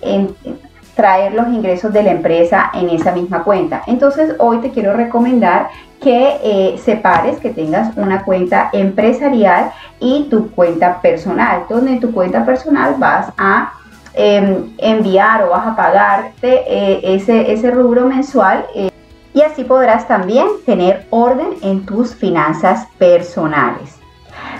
traer 0.95 1.35
los 1.35 1.49
ingresos 1.49 1.93
de 1.93 2.03
la 2.03 2.13
empresa 2.13 2.71
en 2.75 2.89
esa 2.91 3.13
misma 3.13 3.43
cuenta. 3.43 3.83
Entonces 3.87 4.35
hoy 4.39 4.59
te 4.59 4.71
quiero 4.71 4.95
recomendar 4.95 5.69
que 6.03 6.79
separes, 6.83 7.39
que 7.41 7.51
tengas 7.51 7.95
una 7.97 8.25
cuenta 8.25 8.71
empresarial 8.73 9.71
y 9.99 10.29
tu 10.31 10.51
cuenta 10.51 11.01
personal, 11.03 11.65
donde 11.69 11.93
en 11.93 12.01
tu 12.01 12.13
cuenta 12.13 12.45
personal 12.47 12.95
vas 12.99 13.31
a 13.37 13.73
Em, 14.13 14.75
enviar 14.79 15.45
o 15.45 15.51
vas 15.51 15.69
a 15.69 15.77
pagarte 15.77 16.65
eh, 16.67 17.01
ese, 17.15 17.53
ese, 17.53 17.71
rubro 17.71 18.07
mensual 18.07 18.67
eh, 18.75 18.91
y 19.33 19.41
así 19.43 19.63
podrás 19.63 20.09
también 20.09 20.49
tener 20.67 21.07
orden 21.11 21.51
en 21.63 21.87
tus 21.87 22.17
finanzas 22.17 22.89
personales. 22.99 24.00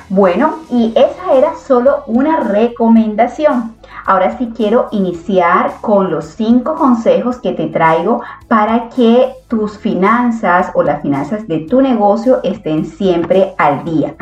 Bueno, 0.09 0.57
y 0.71 0.93
esa 0.97 1.35
era 1.35 1.55
solo 1.57 2.03
una 2.07 2.41
recomendación. 2.41 3.77
Ahora 4.07 4.37
sí 4.39 4.53
quiero 4.57 4.89
iniciar 4.93 5.75
con 5.81 6.11
los 6.11 6.25
cinco 6.25 6.75
consejos 6.75 7.39
que 7.39 7.53
te 7.53 7.67
traigo 7.67 8.23
para 8.49 8.89
que 8.89 9.33
tus 9.47 9.79
finanzas 9.79 10.71
o 10.75 10.83
las 10.83 11.03
finanzas 11.03 11.47
de 11.47 11.61
tu 11.61 11.81
negocio 11.81 12.41
estén 12.43 12.87
siempre 12.87 13.55
al 13.59 13.85
día. 13.85 14.17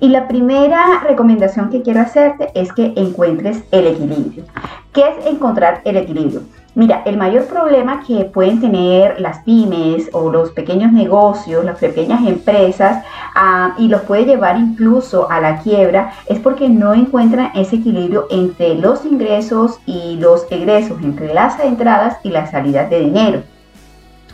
Y 0.00 0.08
la 0.08 0.28
primera 0.28 1.00
recomendación 1.00 1.68
que 1.68 1.82
quiero 1.82 2.00
hacerte 2.00 2.48
es 2.54 2.72
que 2.72 2.92
encuentres 2.96 3.64
el 3.70 3.86
equilibrio. 3.86 4.44
¿Qué 4.92 5.02
es 5.08 5.26
encontrar 5.26 5.82
el 5.84 5.96
equilibrio? 5.96 6.42
Mira, 6.76 7.02
el 7.04 7.16
mayor 7.16 7.46
problema 7.46 8.02
que 8.04 8.24
pueden 8.24 8.60
tener 8.60 9.20
las 9.20 9.38
pymes 9.44 10.10
o 10.12 10.28
los 10.30 10.50
pequeños 10.50 10.92
negocios, 10.92 11.64
las 11.64 11.78
pequeñas 11.78 12.26
empresas, 12.26 13.04
ah, 13.36 13.74
y 13.78 13.86
los 13.86 14.02
puede 14.02 14.24
llevar 14.24 14.58
incluso 14.58 15.30
a 15.30 15.40
la 15.40 15.58
quiebra, 15.60 16.12
es 16.26 16.40
porque 16.40 16.68
no 16.68 16.92
encuentran 16.92 17.52
ese 17.54 17.76
equilibrio 17.76 18.26
entre 18.28 18.74
los 18.74 19.04
ingresos 19.04 19.78
y 19.86 20.16
los 20.16 20.50
egresos, 20.50 21.00
entre 21.00 21.32
las 21.32 21.60
entradas 21.60 22.16
y 22.24 22.30
las 22.30 22.50
salidas 22.50 22.90
de 22.90 23.00
dinero. 23.00 23.42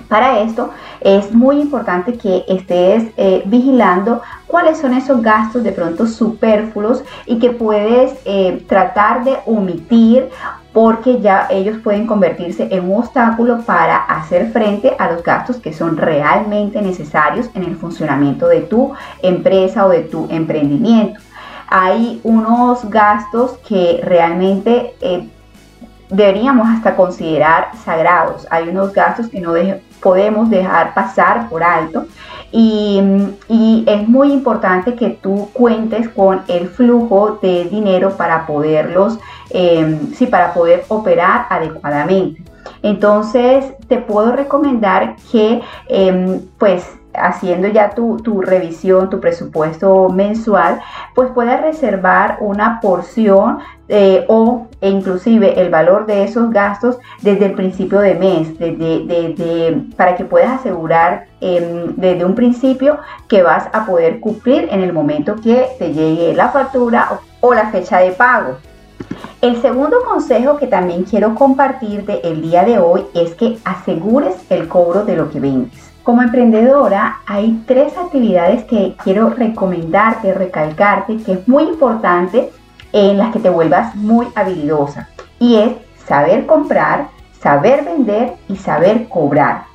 Para 0.09 0.40
esto 0.40 0.70
es 1.00 1.33
muy 1.33 1.61
importante 1.61 2.14
que 2.14 2.44
estés 2.48 3.12
eh, 3.16 3.42
vigilando 3.44 4.22
cuáles 4.46 4.79
son 4.79 4.94
esos 4.94 5.22
gastos 5.22 5.62
de 5.62 5.72
pronto 5.72 6.07
superfluos 6.07 7.05
y 7.26 7.38
que 7.38 7.50
puedes 7.50 8.18
eh, 8.24 8.64
tratar 8.66 9.24
de 9.24 9.37
omitir 9.46 10.29
porque 10.72 11.20
ya 11.20 11.48
ellos 11.50 11.78
pueden 11.83 12.06
convertirse 12.06 12.68
en 12.70 12.90
un 12.90 12.98
obstáculo 12.98 13.62
para 13.62 13.96
hacer 13.96 14.52
frente 14.52 14.94
a 14.98 15.11
los 15.11 15.22
gastos 15.22 15.56
que 15.56 15.72
son 15.72 15.96
realmente 15.96 16.80
necesarios 16.80 17.50
en 17.54 17.64
el 17.64 17.76
funcionamiento 17.76 18.46
de 18.46 18.61
tu 18.61 18.92
empresa 19.22 19.87
o 19.87 19.88
de 19.88 20.02
tu 20.02 20.28
emprendimiento. 20.30 21.20
Hay 21.68 22.20
unos 22.24 22.88
gastos 22.88 23.59
que 23.66 24.00
realmente 24.02 24.94
eh, 25.00 25.28
deberíamos 26.09 26.68
hasta 26.68 26.96
considerar 26.96 27.70
sagrados. 27.85 28.46
Hay 28.50 28.68
unos 28.68 28.92
gastos 28.92 29.28
que 29.28 29.40
no 29.40 29.54
podemos 30.00 30.50
dejar 30.50 30.94
pasar 30.94 31.48
por 31.48 31.62
alto 31.62 32.06
y, 32.53 33.85
es 33.87 34.09
muy 34.09 34.33
importante 34.33 34.95
que 34.95 35.11
tú 35.11 35.49
cuentes 35.53 36.09
con 36.09 36.43
el 36.49 36.69
flujo 36.69 37.39
de 37.43 37.65
dinero 37.65 38.17
para 38.17 38.47
poderlos, 38.47 39.19
em, 39.51 40.13
sí, 40.15 40.27
para 40.27 40.53
poder 40.53 40.85
operar 40.89 41.47
adecuadamente. 41.49 42.43
Entonces, 42.83 43.75
te 43.89 43.99
puedo 43.99 44.33
recomendar 44.33 45.17
que, 45.31 45.61
em, 45.89 46.41
pues, 46.59 47.00
haciendo 47.20 47.68
ya 47.68 47.90
tu, 47.90 48.18
revisión, 48.42 49.11
tu 49.11 49.20
presupuesto 49.20 50.09
mensual, 50.09 50.80
pues 51.14 51.30
puedas 51.33 51.61
reservar 51.61 52.38
una 52.40 52.80
porción 52.80 53.59
eh, 53.88 54.24
o 54.28 54.68
inclusive 54.80 55.61
el 55.61 55.68
valor 55.68 56.06
de 56.06 56.24
esos 56.24 56.50
gastos 56.50 56.98
desde 57.22 57.46
el 57.46 57.54
principio 57.54 57.98
de 58.00 58.14
mes, 58.14 58.48
para 59.96 60.16
que 60.16 60.24
puedas 60.24 60.61
asegurar 60.61 61.26
em, 61.40 61.94
desde 61.96 62.24
un 62.24 62.35
principio 62.35 62.98
que 63.28 63.42
vas 63.42 63.68
a 63.72 63.87
poder 63.87 64.20
cumplir 64.20 64.68
en 64.70 64.80
el 64.80 64.92
momento 64.92 65.37
que 65.37 65.66
te 65.78 65.92
llegue 65.92 66.35
la 66.35 66.50
factura 66.50 67.20
o, 67.40 67.54
la 67.54 67.70
fecha 67.70 67.98
de 67.98 68.12
pago. 68.12 68.59
El 69.40 69.61
segundo 69.61 70.04
consejo 70.04 70.59
que 70.59 70.66
también 70.66 71.04
quiero 71.04 71.35
compartirte 71.35 72.26
el 72.28 72.42
día 72.42 72.62
de 72.64 72.78
hoy 72.78 73.06
es 73.14 73.35
que 73.35 73.59
asegures 73.64 74.37
el 74.50 74.68
cobro 74.68 75.04
de 75.04 75.16
lo 75.16 75.30
que 75.30 75.40
vendes. 75.40 75.89
Como 76.11 76.23
emprendedora 76.23 77.20
hay 77.25 77.62
tres 77.68 77.96
actividades 77.96 78.64
que 78.64 78.96
quiero 79.05 79.31
recomendarte, 79.31 80.35
recalcarte, 80.35 81.18
que 81.18 81.35
es 81.35 81.46
muy 81.46 81.62
importante 81.62 82.51
en 82.92 83.16
las 83.16 83.33
que 83.33 83.38
te 83.38 83.49
vuelvas 83.49 83.94
muy 83.94 84.27
habilidosa. 84.35 85.09
Y 85.38 85.55
es 85.55 85.70
saber 86.09 86.46
comprar, 86.46 87.11
saber 87.40 87.85
vender 87.85 88.33
y 88.49 88.57
saber 88.57 89.07
cobrar. 89.09 89.69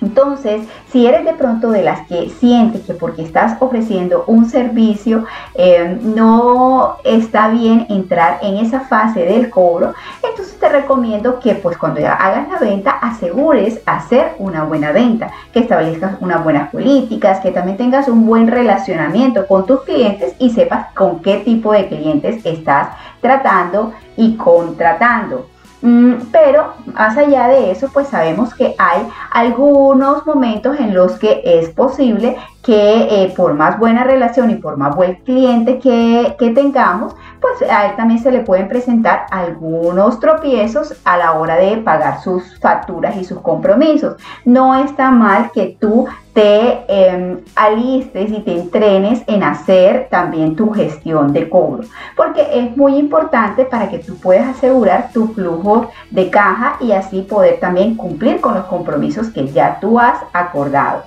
Entonces, 0.00 0.66
si 0.90 1.06
eres 1.06 1.24
de 1.24 1.34
pronto 1.34 1.70
de 1.70 1.82
las 1.82 2.06
que 2.06 2.30
sientes 2.30 2.82
que 2.82 2.94
porque 2.94 3.22
estás 3.22 3.56
ofreciendo 3.60 4.24
un 4.26 4.48
servicio 4.48 5.24
eh, 5.54 5.98
no 6.02 6.96
está 7.04 7.48
bien 7.48 7.86
entrar 7.90 8.38
en 8.42 8.56
esa 8.56 8.80
fase 8.80 9.20
del 9.24 9.50
cobro, 9.50 9.92
entonces 10.22 10.58
te 10.58 10.68
recomiendo 10.68 11.38
que 11.38 11.54
pues 11.54 11.76
cuando 11.76 12.00
ya 12.00 12.14
hagas 12.14 12.48
la 12.48 12.58
venta 12.58 12.90
asegures 12.90 13.80
hacer 13.86 14.34
una 14.38 14.64
buena 14.64 14.92
venta, 14.92 15.30
que 15.52 15.60
establezcas 15.60 16.16
unas 16.20 16.42
buenas 16.42 16.70
políticas, 16.70 17.40
que 17.40 17.50
también 17.50 17.76
tengas 17.76 18.08
un 18.08 18.26
buen 18.26 18.48
relacionamiento 18.48 19.46
con 19.46 19.66
tus 19.66 19.82
clientes 19.82 20.34
y 20.38 20.50
sepas 20.50 20.92
con 20.94 21.20
qué 21.20 21.38
tipo 21.38 21.72
de 21.72 21.88
clientes 21.88 22.44
estás 22.44 22.88
tratando 23.20 23.92
y 24.16 24.36
contratando. 24.36 25.49
Mm, 25.82 26.14
pero 26.30 26.74
más 26.92 27.16
allá 27.16 27.48
de 27.48 27.70
eso, 27.70 27.88
pues 27.92 28.08
sabemos 28.08 28.54
que 28.54 28.74
hay 28.78 29.06
algunos 29.30 30.26
momentos 30.26 30.78
en 30.78 30.94
los 30.94 31.18
que 31.18 31.40
es 31.44 31.70
posible 31.70 32.36
que 32.62 33.24
eh, 33.24 33.32
por 33.34 33.54
más 33.54 33.78
buena 33.78 34.04
relación 34.04 34.50
y 34.50 34.56
por 34.56 34.76
más 34.76 34.94
buen 34.94 35.16
cliente 35.24 35.78
que, 35.78 36.52
tengamos, 36.54 37.14
pues 37.40 37.70
a 37.70 37.86
él 37.86 37.96
también 37.96 38.20
se 38.20 38.30
le 38.30 38.40
pueden 38.40 38.68
presentar 38.68 39.26
algunos 39.30 40.20
tropiezos 40.20 40.94
a 41.04 41.16
la 41.16 41.32
hora 41.32 41.56
de 41.56 41.78
pagar 41.78 42.20
sus 42.20 42.58
facturas 42.58 43.16
y 43.16 43.24
sus 43.24 43.40
compromisos. 43.40 44.16
No 44.44 44.74
está 44.74 45.10
mal 45.10 45.50
que 45.52 45.76
tú 45.80 46.06
te 46.34 46.84
em, 46.88 47.40
alistes 47.56 48.30
y 48.30 48.40
te 48.40 48.52
entrenes 48.52 49.22
en 49.26 49.42
hacer 49.42 50.08
también 50.10 50.54
tu 50.54 50.70
gestión 50.70 51.32
de 51.32 51.48
cobro, 51.48 51.84
porque 52.14 52.46
es 52.52 52.76
muy 52.76 52.96
importante 52.96 53.64
para 53.64 53.88
que 53.88 53.98
tú 53.98 54.16
puedas 54.16 54.48
asegurar 54.48 55.10
tu 55.12 55.28
flujo 55.28 55.90
de 56.10 56.30
caja 56.30 56.76
y 56.80 56.92
así 56.92 57.22
poder 57.22 57.58
también 57.58 57.96
cumplir 57.96 58.40
con 58.40 58.54
los 58.54 58.66
compromisos 58.66 59.30
que 59.30 59.48
ya 59.48 59.78
tú 59.80 59.98
has 59.98 60.18
acordado. 60.32 61.04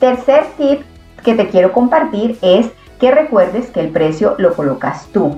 Tercer 0.00 0.46
tip 0.56 0.80
que 1.22 1.34
te 1.34 1.48
quiero 1.48 1.72
compartir 1.72 2.38
es 2.40 2.70
que 2.98 3.10
recuerdes 3.10 3.70
que 3.70 3.80
el 3.80 3.90
precio 3.90 4.34
lo 4.38 4.54
colocas 4.54 5.08
tú. 5.12 5.36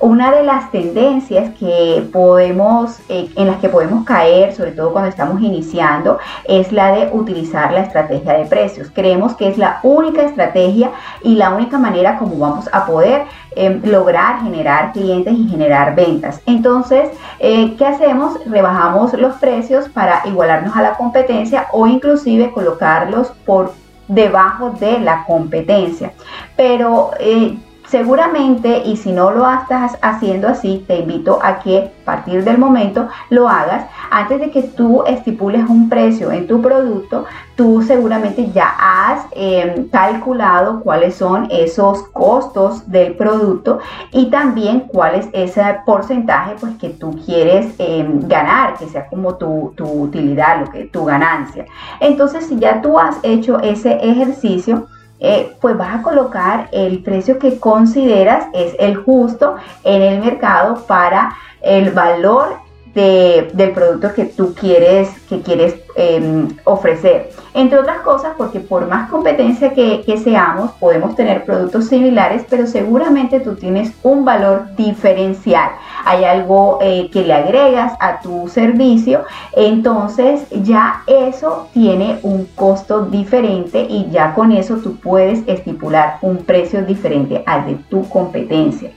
Una 0.00 0.30
de 0.32 0.42
las 0.42 0.70
tendencias 0.70 1.54
que 1.58 2.06
podemos, 2.12 2.98
eh, 3.08 3.30
en 3.36 3.46
las 3.46 3.56
que 3.56 3.70
podemos 3.70 4.04
caer, 4.04 4.54
sobre 4.54 4.72
todo 4.72 4.92
cuando 4.92 5.08
estamos 5.08 5.40
iniciando, 5.40 6.18
es 6.44 6.72
la 6.72 6.92
de 6.92 7.10
utilizar 7.12 7.72
la 7.72 7.80
estrategia 7.80 8.34
de 8.34 8.44
precios. 8.44 8.90
Creemos 8.92 9.34
que 9.34 9.48
es 9.48 9.56
la 9.56 9.80
única 9.82 10.22
estrategia 10.22 10.90
y 11.22 11.36
la 11.36 11.54
única 11.54 11.78
manera 11.78 12.18
como 12.18 12.36
vamos 12.36 12.68
a 12.70 12.84
poder 12.84 13.22
em, 13.56 13.80
lograr 13.84 14.42
generar 14.42 14.92
clientes 14.92 15.32
y 15.34 15.48
generar 15.48 15.94
ventas. 15.94 16.40
Entonces, 16.44 17.08
eh, 17.38 17.76
¿qué 17.78 17.86
hacemos? 17.86 18.38
Rebajamos 18.44 19.14
los 19.14 19.36
precios 19.36 19.88
para 19.88 20.20
igualarnos 20.26 20.76
a 20.76 20.82
la 20.82 20.94
competencia 20.94 21.66
o 21.72 21.86
inclusive 21.86 22.52
colocarlos 22.52 23.28
por 23.46 23.81
debajo 24.14 24.70
de 24.70 24.98
la 25.00 25.24
competencia. 25.24 26.12
Pero 26.56 27.10
eh, 27.18 27.56
seguramente, 27.92 28.84
y 28.86 28.96
si 28.96 29.12
no 29.12 29.30
lo 29.32 29.48
estás 29.52 29.98
haciendo 30.00 30.48
así, 30.48 30.82
te 30.88 31.00
invito 31.00 31.38
a 31.42 31.58
que 31.58 31.78
a 31.78 32.04
partir 32.06 32.42
del 32.42 32.56
momento 32.56 33.06
lo 33.28 33.50
hagas. 33.50 33.84
Antes 34.10 34.40
de 34.40 34.50
que 34.50 34.62
tú 34.62 35.04
estipules 35.06 35.68
un 35.68 35.90
precio 35.90 36.32
en 36.32 36.46
tu 36.46 36.62
producto, 36.62 37.26
tú 37.54 37.82
seguramente 37.82 38.50
ya 38.50 38.74
has 38.80 39.26
em, 39.32 39.90
calculado 39.90 40.80
cuáles 40.80 41.16
son 41.16 41.48
esos 41.50 42.04
costos 42.14 42.90
del 42.90 43.14
producto 43.14 43.80
y 44.10 44.30
también 44.30 44.88
cuál 44.88 45.16
es 45.16 45.28
ese 45.34 45.62
porcentaje 45.84 46.54
pues, 46.58 46.74
que 46.78 46.88
tú 46.88 47.10
quieres 47.26 47.74
em, 47.76 48.26
ganar, 48.26 48.78
que 48.78 48.86
sea 48.86 49.06
como 49.06 49.34
tu, 49.34 49.74
tu 49.76 49.84
utilidad, 49.84 50.60
lo 50.60 50.72
que 50.72 50.86
tu 50.86 51.04
ganancia. 51.04 51.66
Entonces, 52.00 52.46
si 52.46 52.58
ya 52.58 52.80
tú 52.80 52.98
has 52.98 53.18
hecho 53.22 53.60
ese 53.60 53.98
ejercicio, 54.00 54.86
eh, 55.24 55.56
pues 55.60 55.78
vas 55.78 56.00
a 56.00 56.02
colocar 56.02 56.68
el 56.72 56.98
precio 56.98 57.38
que 57.38 57.60
consideras 57.60 58.46
es 58.52 58.74
el 58.80 58.96
justo 58.96 59.54
en 59.84 60.02
el 60.02 60.20
mercado 60.20 60.84
para 60.86 61.36
el 61.60 61.92
valor 61.92 62.56
del 62.94 63.72
producto 63.72 64.12
que 64.12 64.26
tú 64.26 64.54
quieres, 64.54 65.08
que 65.28 65.40
quieres 65.40 65.76
em, 65.96 66.48
ofrecer. 66.64 67.30
Entre 67.54 67.78
otras 67.78 68.00
cosas, 68.00 68.34
porque 68.36 68.60
por 68.60 68.86
más 68.86 69.10
competencia 69.10 69.72
que, 69.72 70.02
seamos, 70.22 70.72
podemos 70.72 71.14
tener 71.16 71.44
productos 71.44 71.88
similares, 71.88 72.44
pero 72.48 72.66
seguramente 72.66 73.40
tú 73.40 73.54
tienes 73.54 73.92
un 74.02 74.24
valor 74.24 74.74
diferencial. 74.76 75.70
Hay 76.04 76.24
algo 76.24 76.78
eh, 76.82 77.08
que 77.12 77.22
le 77.22 77.32
agregas 77.32 77.94
a 78.00 78.20
tu 78.20 78.48
servicio, 78.48 79.24
entonces 79.54 80.46
ya 80.50 81.02
eso 81.06 81.68
tiene 81.72 82.18
un 82.22 82.46
costo 82.54 83.06
diferente 83.06 83.86
y 83.88 84.10
ya 84.10 84.34
con 84.34 84.52
eso 84.52 84.76
tú 84.76 84.96
puedes 84.96 85.46
estipular 85.46 86.18
un 86.22 86.38
precio 86.38 86.82
diferente 86.82 87.42
al 87.46 87.66
de 87.66 87.74
tu 87.88 88.08
competencia. 88.08 88.90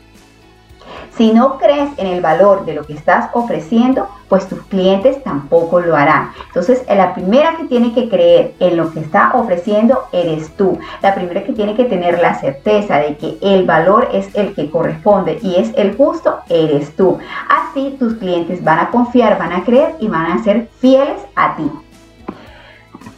Si 1.17 1.32
no 1.32 1.58
crees 1.58 1.89
en 1.97 2.08
el 2.08 2.21
valor 2.21 2.65
de 2.65 2.73
lo 2.73 2.84
que 2.84 2.93
estás 2.93 3.30
ofreciendo, 3.34 4.08
pues 4.28 4.47
tus 4.49 4.62
clientes 4.63 5.23
tampoco 5.23 5.80
lo 5.80 5.95
harán. 5.95 6.32
Entonces, 6.47 6.84
la 6.89 7.13
primera 7.13 7.56
que 7.56 7.65
tiene 7.65 7.93
que 7.93 8.10
creer 8.10 8.54
en 8.60 8.75
lo 8.75 8.91
que 8.91 8.99
está 8.99 9.32
ofreciendo 9.34 10.08
eres 10.12 10.56
tú. 10.58 10.78
La 11.01 11.15
primera 11.15 11.43
que 11.43 11.54
tiene 11.54 11.75
que 11.75 11.86
tener 11.86 12.19
la 12.19 12.36
certeza 12.36 12.97
de 12.97 13.15
que 13.15 13.38
el 13.41 13.65
valor 13.65 14.10
es 14.12 14.34
el 14.36 14.54
que 14.54 14.69
corresponde 14.69 15.39
y 15.41 15.56
es 15.56 15.71
el 15.78 15.95
justo, 15.95 16.39
eres 16.49 16.95
tú. 16.95 17.17
Así 17.49 17.95
tus 17.97 18.15
clientes 18.15 18.63
van 18.63 18.80
a 18.80 18.89
confiar, 18.89 19.38
van 19.39 19.54
a 19.54 19.63
creer 19.63 19.95
y 19.99 20.08
van 20.08 20.25
a 20.25 20.43
ser 20.43 20.67
fieles 20.80 21.21
a 21.36 21.56
ti. 21.56 21.71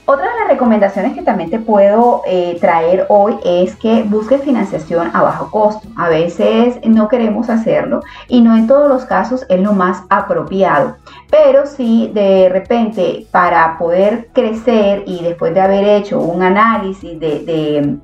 Otra 0.10 0.24
de 0.24 0.39
las 0.39 0.48
recomendaciones 0.48 1.15
que 1.15 1.22
también 1.22 1.50
te 1.50 1.60
puedo 1.60 2.22
eh, 2.26 2.58
traer 2.62 3.08
hoy 3.10 3.36
es 3.43 3.76
que 3.76 4.04
busques 4.04 4.41
financiación 4.41 5.12
a 5.14 5.22
bajo 5.22 5.51
costo. 5.51 5.86
A 5.97 6.08
veces 6.08 6.80
no 6.86 7.10
queremos 7.10 7.49
hacerlo 7.49 7.99
y 8.30 8.39
no 8.39 8.55
en 8.55 8.68
todos 8.68 8.88
los 8.88 9.03
casos 9.03 9.45
es 9.49 9.60
lo 9.60 9.74
más 9.74 10.03
apropiado. 10.10 10.95
Pero 11.30 11.66
si 11.66 12.10
de 12.14 12.47
repente 12.47 13.28
para 13.32 13.78
poder 13.78 14.30
crecer 14.32 15.03
y 15.05 15.22
después 15.24 15.53
de 15.53 15.60
haber 15.60 15.84
hecho 15.84 16.22
un 16.22 16.41
análisis 16.41 17.20
de, 17.20 17.97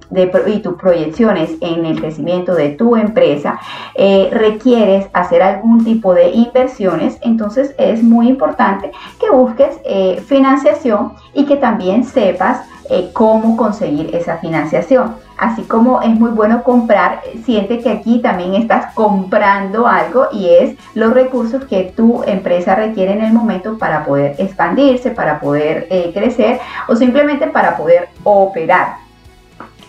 y 0.48 0.60
tus 0.60 0.74
proyecciones 0.74 1.52
en 1.62 1.86
el 1.86 2.02
crecimiento 2.02 2.54
de 2.54 2.72
tu 2.72 2.98
empresa, 2.98 3.62
eh, 3.96 4.30
requieres 4.34 5.08
hacer 5.14 5.42
algún 5.42 5.86
tipo 5.86 6.14
de 6.14 6.32
inversiones, 6.32 7.18
entonces 7.22 7.74
es 7.78 8.04
muy 8.04 8.28
importante 8.28 8.92
que 9.22 9.30
busques 9.30 9.80
eh, 9.86 10.22
financiación 10.28 11.14
y 11.34 11.46
que 11.46 11.56
también 11.56 11.93
sepas 12.02 12.62
eh, 12.90 13.12
cómo 13.14 13.56
conseguir 13.56 14.14
esa 14.16 14.38
financiación. 14.38 15.16
Así 15.38 15.64
como 15.64 16.02
es 16.02 16.10
muy 16.10 16.32
bueno 16.32 16.64
comprar, 16.64 17.22
siente 17.46 17.80
que 17.80 17.90
aquí 17.90 18.20
también 18.20 18.56
estás 18.56 18.94
comprando 18.94 19.88
algo 19.88 20.28
y 20.32 20.50
es 20.50 20.76
los 20.94 21.14
recursos 21.14 21.66
que 21.66 21.94
tu 21.96 22.24
empresa 22.24 22.76
requiere 22.76 23.14
en 23.14 23.22
el 23.22 23.34
momento 23.34 23.78
para 23.78 24.06
poder 24.06 24.36
expandirse, 24.38 25.12
para 25.12 25.40
poder 25.40 25.88
eh, 25.90 26.12
crecer 26.14 26.60
o 26.88 26.96
simplemente 26.96 27.48
para 27.48 27.78
poder 27.78 28.10
operar. 28.24 29.03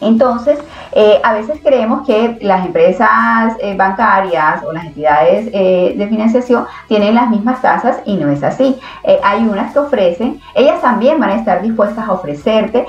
Entonces, 0.05 0.59
eh, 0.93 1.21
a 1.23 1.33
veces 1.35 1.61
creemos 1.63 2.07
que 2.07 2.39
las 2.41 2.65
empresas 2.65 3.57
eh, 3.61 3.75
bancarias 3.77 4.63
o 4.65 4.73
las 4.73 4.85
entidades 4.85 5.51
de 5.51 6.07
financiación 6.09 6.67
tienen 6.89 7.15
las 7.15 7.29
mismas 7.31 7.61
tasas 7.61 7.99
y 8.05 8.17
no 8.17 8.31
es 8.31 8.43
así. 8.43 8.79
hay 9.23 9.43
unas 9.47 9.73
que 9.73 9.79
ofrecen, 9.79 10.41
ellas 10.55 10.81
también 10.81 11.19
van 11.19 11.31
a 11.31 11.37
estar 11.37 11.63
dispuestas 11.63 12.07
a 12.09 12.13
ofrecerte 12.13 12.85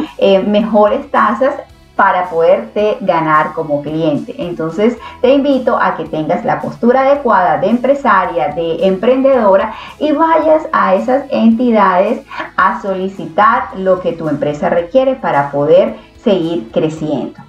mejores 0.45 1.09
tasas 1.11 1.55
para 1.95 2.29
poderte 2.29 2.97
ganar 3.01 3.53
como 3.53 3.81
cliente. 3.81 4.35
Entonces 4.37 4.97
te 5.21 5.33
invito 5.33 5.77
a 5.77 5.95
que 5.95 6.05
tengas 6.05 6.43
la 6.43 6.59
postura 6.59 7.01
adecuada 7.01 7.57
de 7.57 7.69
empresaria, 7.69 8.49
de 8.49 8.85
emprendedora 8.85 9.73
y 9.99 10.11
vayas 10.11 10.67
a 10.71 10.95
esas 10.95 11.25
entidades 11.29 12.21
a 12.57 12.81
solicitar 12.81 13.69
lo 13.77 14.01
que 14.01 14.13
tu 14.13 14.27
empresa 14.27 14.69
requiere 14.69 15.15
para 15.15 15.51
poder 15.51 15.95
seguir 16.25 16.69
creciendo. 16.71 17.39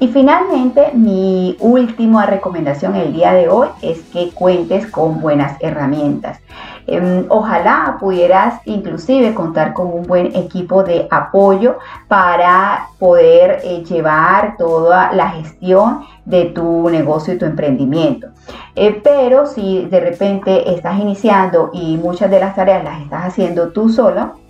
Y 0.00 0.08
finalmente, 0.08 0.90
mi 0.92 1.56
última 1.60 2.26
recomendación 2.26 2.96
el 2.96 3.12
día 3.12 3.32
de 3.32 3.48
hoy 3.48 3.68
es 3.80 4.00
que 4.12 4.30
cuentes 4.30 4.90
con 4.90 5.20
buenas 5.20 5.56
herramientas. 5.60 6.40
Em, 6.86 7.24
ojalá 7.28 7.96
pudieras 7.98 8.60
inclusive 8.66 9.32
contar 9.32 9.72
con 9.72 9.86
un 9.86 10.02
buen 10.02 10.26
equipo 10.36 10.82
de 10.82 11.06
apoyo 11.10 11.78
para 12.08 12.88
poder 12.98 13.60
eh, 13.64 13.82
llevar 13.84 14.56
toda 14.58 15.12
la 15.12 15.30
gestión 15.30 16.00
de 16.24 16.46
tu 16.46 16.90
negocio 16.90 17.34
y 17.34 17.38
tu 17.38 17.46
emprendimiento. 17.46 18.28
Eh, 18.76 19.00
pero 19.02 19.46
si 19.46 19.86
de 19.86 20.00
repente 20.00 20.74
estás 20.74 20.98
iniciando 20.98 21.70
y 21.72 21.96
muchas 21.96 22.30
de 22.30 22.40
las 22.40 22.54
tareas 22.54 22.84
las 22.84 23.00
estás 23.00 23.24
haciendo 23.24 23.72
tú 23.72 23.88
solo, 23.88 24.43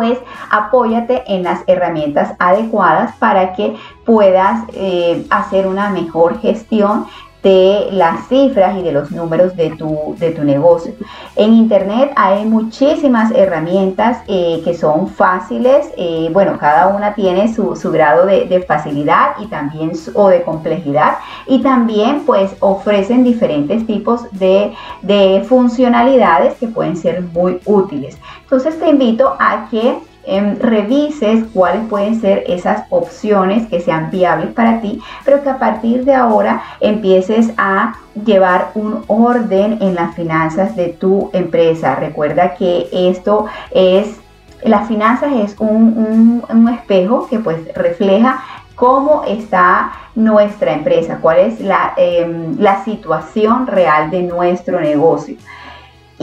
pues 0.00 0.18
apóyate 0.48 1.24
en 1.26 1.42
las 1.42 1.60
herramientas 1.66 2.32
adecuadas 2.38 3.14
para 3.16 3.52
que 3.52 3.76
puedas 4.06 4.64
eh, 4.72 5.26
hacer 5.28 5.66
una 5.66 5.90
mejor 5.90 6.40
gestión 6.40 7.04
de 7.42 7.88
las 7.92 8.28
cifras 8.28 8.76
y 8.78 8.82
de 8.82 8.92
los 8.92 9.10
números 9.10 9.56
de 9.56 9.70
tu, 9.70 10.14
de 10.18 10.30
tu 10.32 10.44
negocio. 10.44 10.92
En 11.36 11.54
Internet 11.54 12.12
hay 12.16 12.44
muchísimas 12.44 13.32
herramientas 13.32 14.18
eh, 14.26 14.60
que 14.64 14.74
son 14.74 15.08
fáciles, 15.08 15.90
eh, 15.96 16.28
bueno, 16.32 16.58
cada 16.58 16.88
una 16.88 17.14
tiene 17.14 17.52
su, 17.52 17.74
grado 17.90 18.26
de, 18.26 18.64
facilidad 18.66 19.36
y 19.40 19.46
también 19.46 19.92
o 20.14 20.28
de 20.28 20.42
complejidad 20.42 21.18
y 21.46 21.62
también 21.62 22.24
pues 22.26 22.54
ofrecen 22.60 23.24
diferentes 23.24 23.86
tipos 23.86 24.30
de, 24.32 24.74
de 25.02 25.44
funcionalidades 25.48 26.54
que 26.54 26.68
pueden 26.68 26.96
ser 26.96 27.22
muy 27.22 27.60
útiles. 27.64 28.18
Entonces 28.42 28.78
te 28.78 28.88
invito 28.90 29.34
a 29.38 29.68
que 29.70 29.98
Em, 30.24 30.58
revises 30.58 31.44
cuáles 31.54 31.88
pueden 31.88 32.20
ser 32.20 32.44
esas 32.46 32.84
opciones 32.90 33.66
que 33.68 33.80
sean 33.80 34.10
viables 34.10 34.52
para 34.52 34.80
ti, 34.82 35.00
pero 35.24 35.42
que 35.42 35.48
a 35.48 35.58
partir 35.58 36.04
de 36.04 36.14
ahora 36.14 36.62
empieces 36.80 37.52
a 37.56 37.94
llevar 38.26 38.70
un 38.74 39.02
orden 39.06 39.78
en 39.80 39.94
las 39.94 40.14
finanzas 40.14 40.76
de 40.76 40.88
tu 40.88 41.30
empresa. 41.32 41.94
Recuerda 41.94 42.54
que 42.54 42.88
esto 42.92 43.46
es, 43.70 44.20
las 44.62 44.86
finanzas 44.88 45.32
es 45.32 45.56
un, 45.58 46.44
espejo 46.78 47.26
que 47.28 47.38
pues 47.38 47.72
refleja 47.74 48.42
cómo 48.74 49.24
está 49.26 49.92
nuestra 50.14 50.74
empresa, 50.74 51.18
cuál 51.22 51.38
es 51.38 51.60
la, 51.60 51.94
em, 51.96 52.58
la 52.58 52.84
situación 52.84 53.66
real 53.66 54.10
de 54.10 54.22
nuestro 54.22 54.80
negocio. 54.80 55.36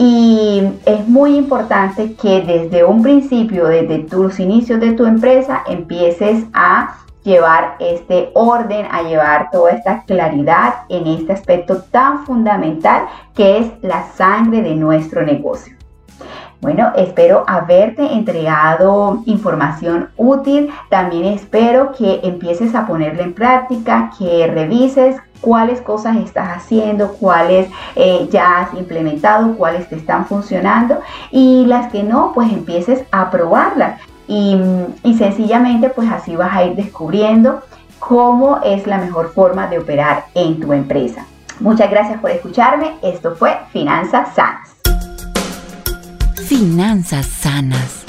Y 0.00 0.62
es 0.86 1.08
muy 1.08 1.36
importante 1.36 2.14
que 2.14 2.40
desde 2.42 2.84
un 2.84 3.02
principio, 3.02 3.66
desde 3.66 3.98
tus 3.98 4.38
inicios 4.38 4.78
de 4.78 4.92
tu 4.92 5.04
empresa, 5.04 5.64
empieces 5.66 6.44
a 6.52 6.98
llevar 7.24 7.74
este 7.80 8.30
orden, 8.34 8.86
a 8.92 9.02
llevar 9.02 9.50
toda 9.50 9.72
esta 9.72 10.04
claridad 10.04 10.82
en 10.88 11.08
este 11.08 11.32
aspecto 11.32 11.82
tan 11.90 12.24
fundamental 12.24 13.08
que 13.34 13.58
es 13.58 13.72
la 13.82 14.04
sangre 14.12 14.62
de 14.62 14.76
nuestro 14.76 15.24
negocio. 15.24 15.74
Bueno, 16.60 16.92
espero 16.96 17.44
haberte 17.46 18.12
entregado 18.12 19.22
información 19.26 20.10
útil. 20.16 20.70
También 20.90 21.24
espero 21.24 21.92
que 21.92 22.20
empieces 22.24 22.74
a 22.74 22.86
ponerla 22.86 23.22
en 23.22 23.32
práctica, 23.32 24.10
que 24.18 24.46
revises 24.46 25.16
cuáles 25.40 25.80
cosas 25.80 26.16
estás 26.16 26.56
haciendo, 26.56 27.12
cuáles 27.12 27.68
eh, 27.96 28.28
ya 28.30 28.60
has 28.60 28.74
implementado, 28.74 29.56
cuáles 29.56 29.88
te 29.88 29.96
están 29.96 30.26
funcionando 30.26 31.00
y 31.30 31.64
las 31.66 31.90
que 31.90 32.02
no, 32.02 32.32
pues 32.34 32.52
empieces 32.52 33.04
a 33.10 33.30
probarlas. 33.30 34.00
Y, 34.26 34.58
y 35.02 35.14
sencillamente, 35.14 35.88
pues 35.88 36.10
así 36.10 36.36
vas 36.36 36.54
a 36.54 36.64
ir 36.64 36.76
descubriendo 36.76 37.62
cómo 37.98 38.60
es 38.62 38.86
la 38.86 38.98
mejor 38.98 39.32
forma 39.32 39.68
de 39.68 39.78
operar 39.78 40.26
en 40.34 40.60
tu 40.60 40.72
empresa. 40.72 41.24
Muchas 41.60 41.90
gracias 41.90 42.20
por 42.20 42.30
escucharme. 42.30 42.94
Esto 43.02 43.34
fue 43.34 43.58
Finanzas 43.72 44.34
Sanas. 44.34 44.76
Finanzas 46.46 47.26
Sanas. 47.26 48.07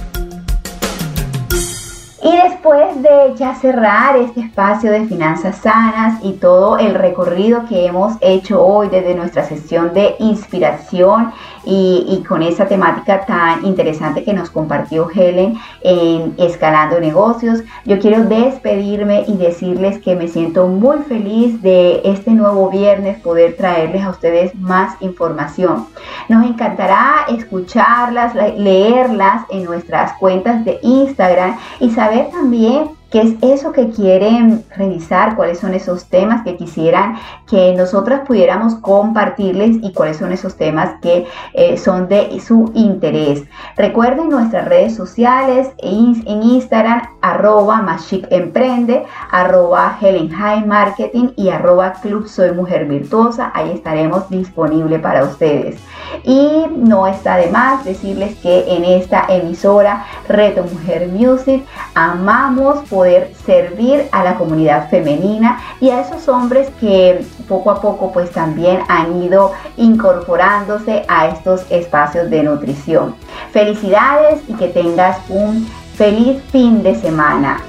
Y 2.21 2.35
después 2.35 3.01
de 3.01 3.33
ya 3.37 3.55
cerrar 3.55 4.17
este 4.17 4.41
espacio 4.41 4.91
de 4.91 5.05
finanzas 5.05 5.57
sanas 5.57 6.19
y 6.21 6.33
todo 6.33 6.77
el 6.77 6.95
recorrido 6.95 7.65
que 7.65 7.85
hemos 7.85 8.17
hecho 8.19 8.61
hoy 8.61 8.89
desde 8.89 9.15
nuestra 9.15 9.43
sesión 9.43 9.93
de 9.93 10.15
inspiración 10.19 11.31
y, 11.69 12.23
con 12.27 12.41
esa 12.41 12.67
temática 12.67 13.25
tan 13.25 13.65
interesante 13.65 14.23
que 14.23 14.33
nos 14.33 14.49
compartió 14.49 15.09
Helen 15.09 15.57
en 15.81 16.33
Escalando 16.37 16.99
Negocios. 16.99 17.63
Yo 17.85 17.99
quiero 17.99 18.23
despedirme 18.25 19.25
y 19.27 19.37
decirles 19.37 19.99
que 19.99 20.15
me 20.15 20.27
siento 20.27 20.67
muy 20.67 20.99
feliz 20.99 21.61
de 21.61 22.01
este 22.03 22.31
nuevo 22.31 22.69
viernes 22.69 23.19
poder 23.21 23.55
traerles 23.55 24.03
a 24.03 24.09
ustedes 24.09 24.55
más 24.55 24.99
información. 25.01 25.87
Nos 26.27 26.45
encantará 26.45 27.25
escucharlas, 27.29 28.33
leerlas 28.35 29.45
en 29.49 29.65
nuestras 29.65 30.13
cuentas 30.13 30.65
de 30.65 30.79
Instagram 30.81 31.57
y 31.79 31.91
saber 31.91 32.29
también 32.31 32.98
qué 33.11 33.21
es 33.21 33.33
eso 33.41 33.71
que 33.71 33.89
quieren 33.89 34.63
revisar, 34.75 35.35
cuáles 35.35 35.59
son 35.59 35.73
esos 35.73 36.05
temas 36.05 36.43
que 36.43 36.57
quisieran 36.57 37.17
que 37.47 37.73
nosotras 37.73 38.21
pudiéramos 38.27 38.75
compartirles 38.75 39.77
y 39.81 39.93
cuáles 39.93 40.17
son 40.17 40.31
esos 40.31 40.55
temas 40.55 40.99
que 41.01 41.25
eh, 41.53 41.77
son 41.77 42.07
de 42.07 42.39
su 42.39 42.71
interés. 42.75 43.43
Recuerden 43.75 44.29
nuestras 44.29 44.67
redes 44.67 44.95
sociales 44.95 45.69
en 45.79 46.43
Instagram, 46.43 47.01
arroba 47.21 47.83
Emprende, 48.29 49.05
arroba 49.31 49.97
Helen 49.99 50.29
High 50.29 50.65
Marketing 50.65 51.29
y 51.35 51.49
arroba 51.49 51.93
Club 51.93 52.27
Soy 52.27 52.51
Mujer 52.51 52.85
Virtuosa. 52.85 53.51
Ahí 53.55 53.71
estaremos 53.71 54.29
disponibles 54.29 55.01
para 55.01 55.23
ustedes. 55.23 55.79
Y 56.23 56.65
no 56.75 57.07
está 57.07 57.37
de 57.37 57.49
más 57.49 57.85
decirles 57.85 58.35
que 58.39 58.75
en 58.75 58.83
esta 58.83 59.25
emisora 59.29 60.05
Reto 60.27 60.63
Mujer 60.63 61.07
Music 61.07 61.65
amamos 61.95 62.79
poder 62.99 63.31
servir 63.45 64.09
a 64.11 64.25
la 64.25 64.35
comunidad 64.35 64.89
femenina 64.89 65.57
y 65.79 65.89
a 65.89 66.01
esos 66.01 66.27
hombres 66.27 66.69
que 66.81 67.25
poco 67.47 67.71
a 67.71 67.79
poco 67.79 68.11
pues 68.11 68.29
también 68.31 68.81
han 68.89 69.23
ido 69.23 69.53
incorporándose 69.77 71.05
a 71.07 71.27
estos 71.29 71.61
espacios 71.69 72.29
de 72.29 72.43
nutrición. 72.43 73.15
Felicidades 73.53 74.41
y 74.49 74.53
que 74.55 74.67
tengas 74.67 75.17
un 75.29 75.65
feliz 75.95 76.41
fin 76.51 76.83
de 76.83 76.93
semana. 76.95 77.61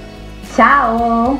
Chao. 0.57 1.39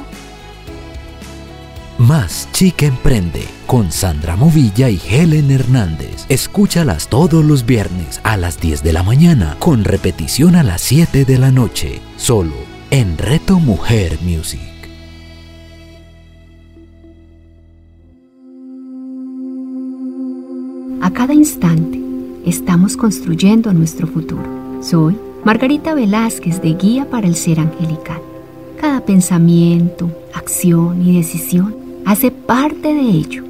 Más 1.99 2.49
Chica 2.53 2.87
Emprende 2.87 3.45
con 3.67 3.91
Sandra 3.91 4.37
Movilla 4.37 4.89
y 4.89 5.03
Helen 5.05 5.51
Hernández. 5.51 6.27
Escúchalas 6.29 7.09
todos 7.09 7.45
los 7.45 7.67
viernes 7.67 8.21
a 8.23 8.37
las 8.37 8.61
10 8.61 8.85
de 8.85 8.93
la 8.93 9.03
mañana 9.03 9.57
con 9.59 9.83
repetición 9.83 10.55
a 10.55 10.63
las 10.63 10.81
7 10.81 11.25
de 11.25 11.39
la 11.39 11.51
noche. 11.51 12.01
Solo 12.17 12.70
en 12.91 13.17
Reto 13.17 13.61
Mujer 13.61 14.19
Music. 14.23 14.61
A 21.01 21.11
cada 21.13 21.33
instante 21.33 22.01
estamos 22.45 22.97
construyendo 22.97 23.73
nuestro 23.73 24.09
futuro. 24.09 24.43
Soy 24.83 25.17
Margarita 25.45 25.95
Velázquez 25.95 26.61
de 26.61 26.75
Guía 26.75 27.09
para 27.09 27.29
el 27.29 27.37
Ser 27.37 27.61
Angelical. 27.61 28.21
Cada 28.81 29.05
pensamiento, 29.05 30.11
acción 30.35 31.07
y 31.07 31.17
decisión 31.17 31.77
hace 32.05 32.33
parte 32.33 32.93
de 32.93 33.03
ello 33.03 33.50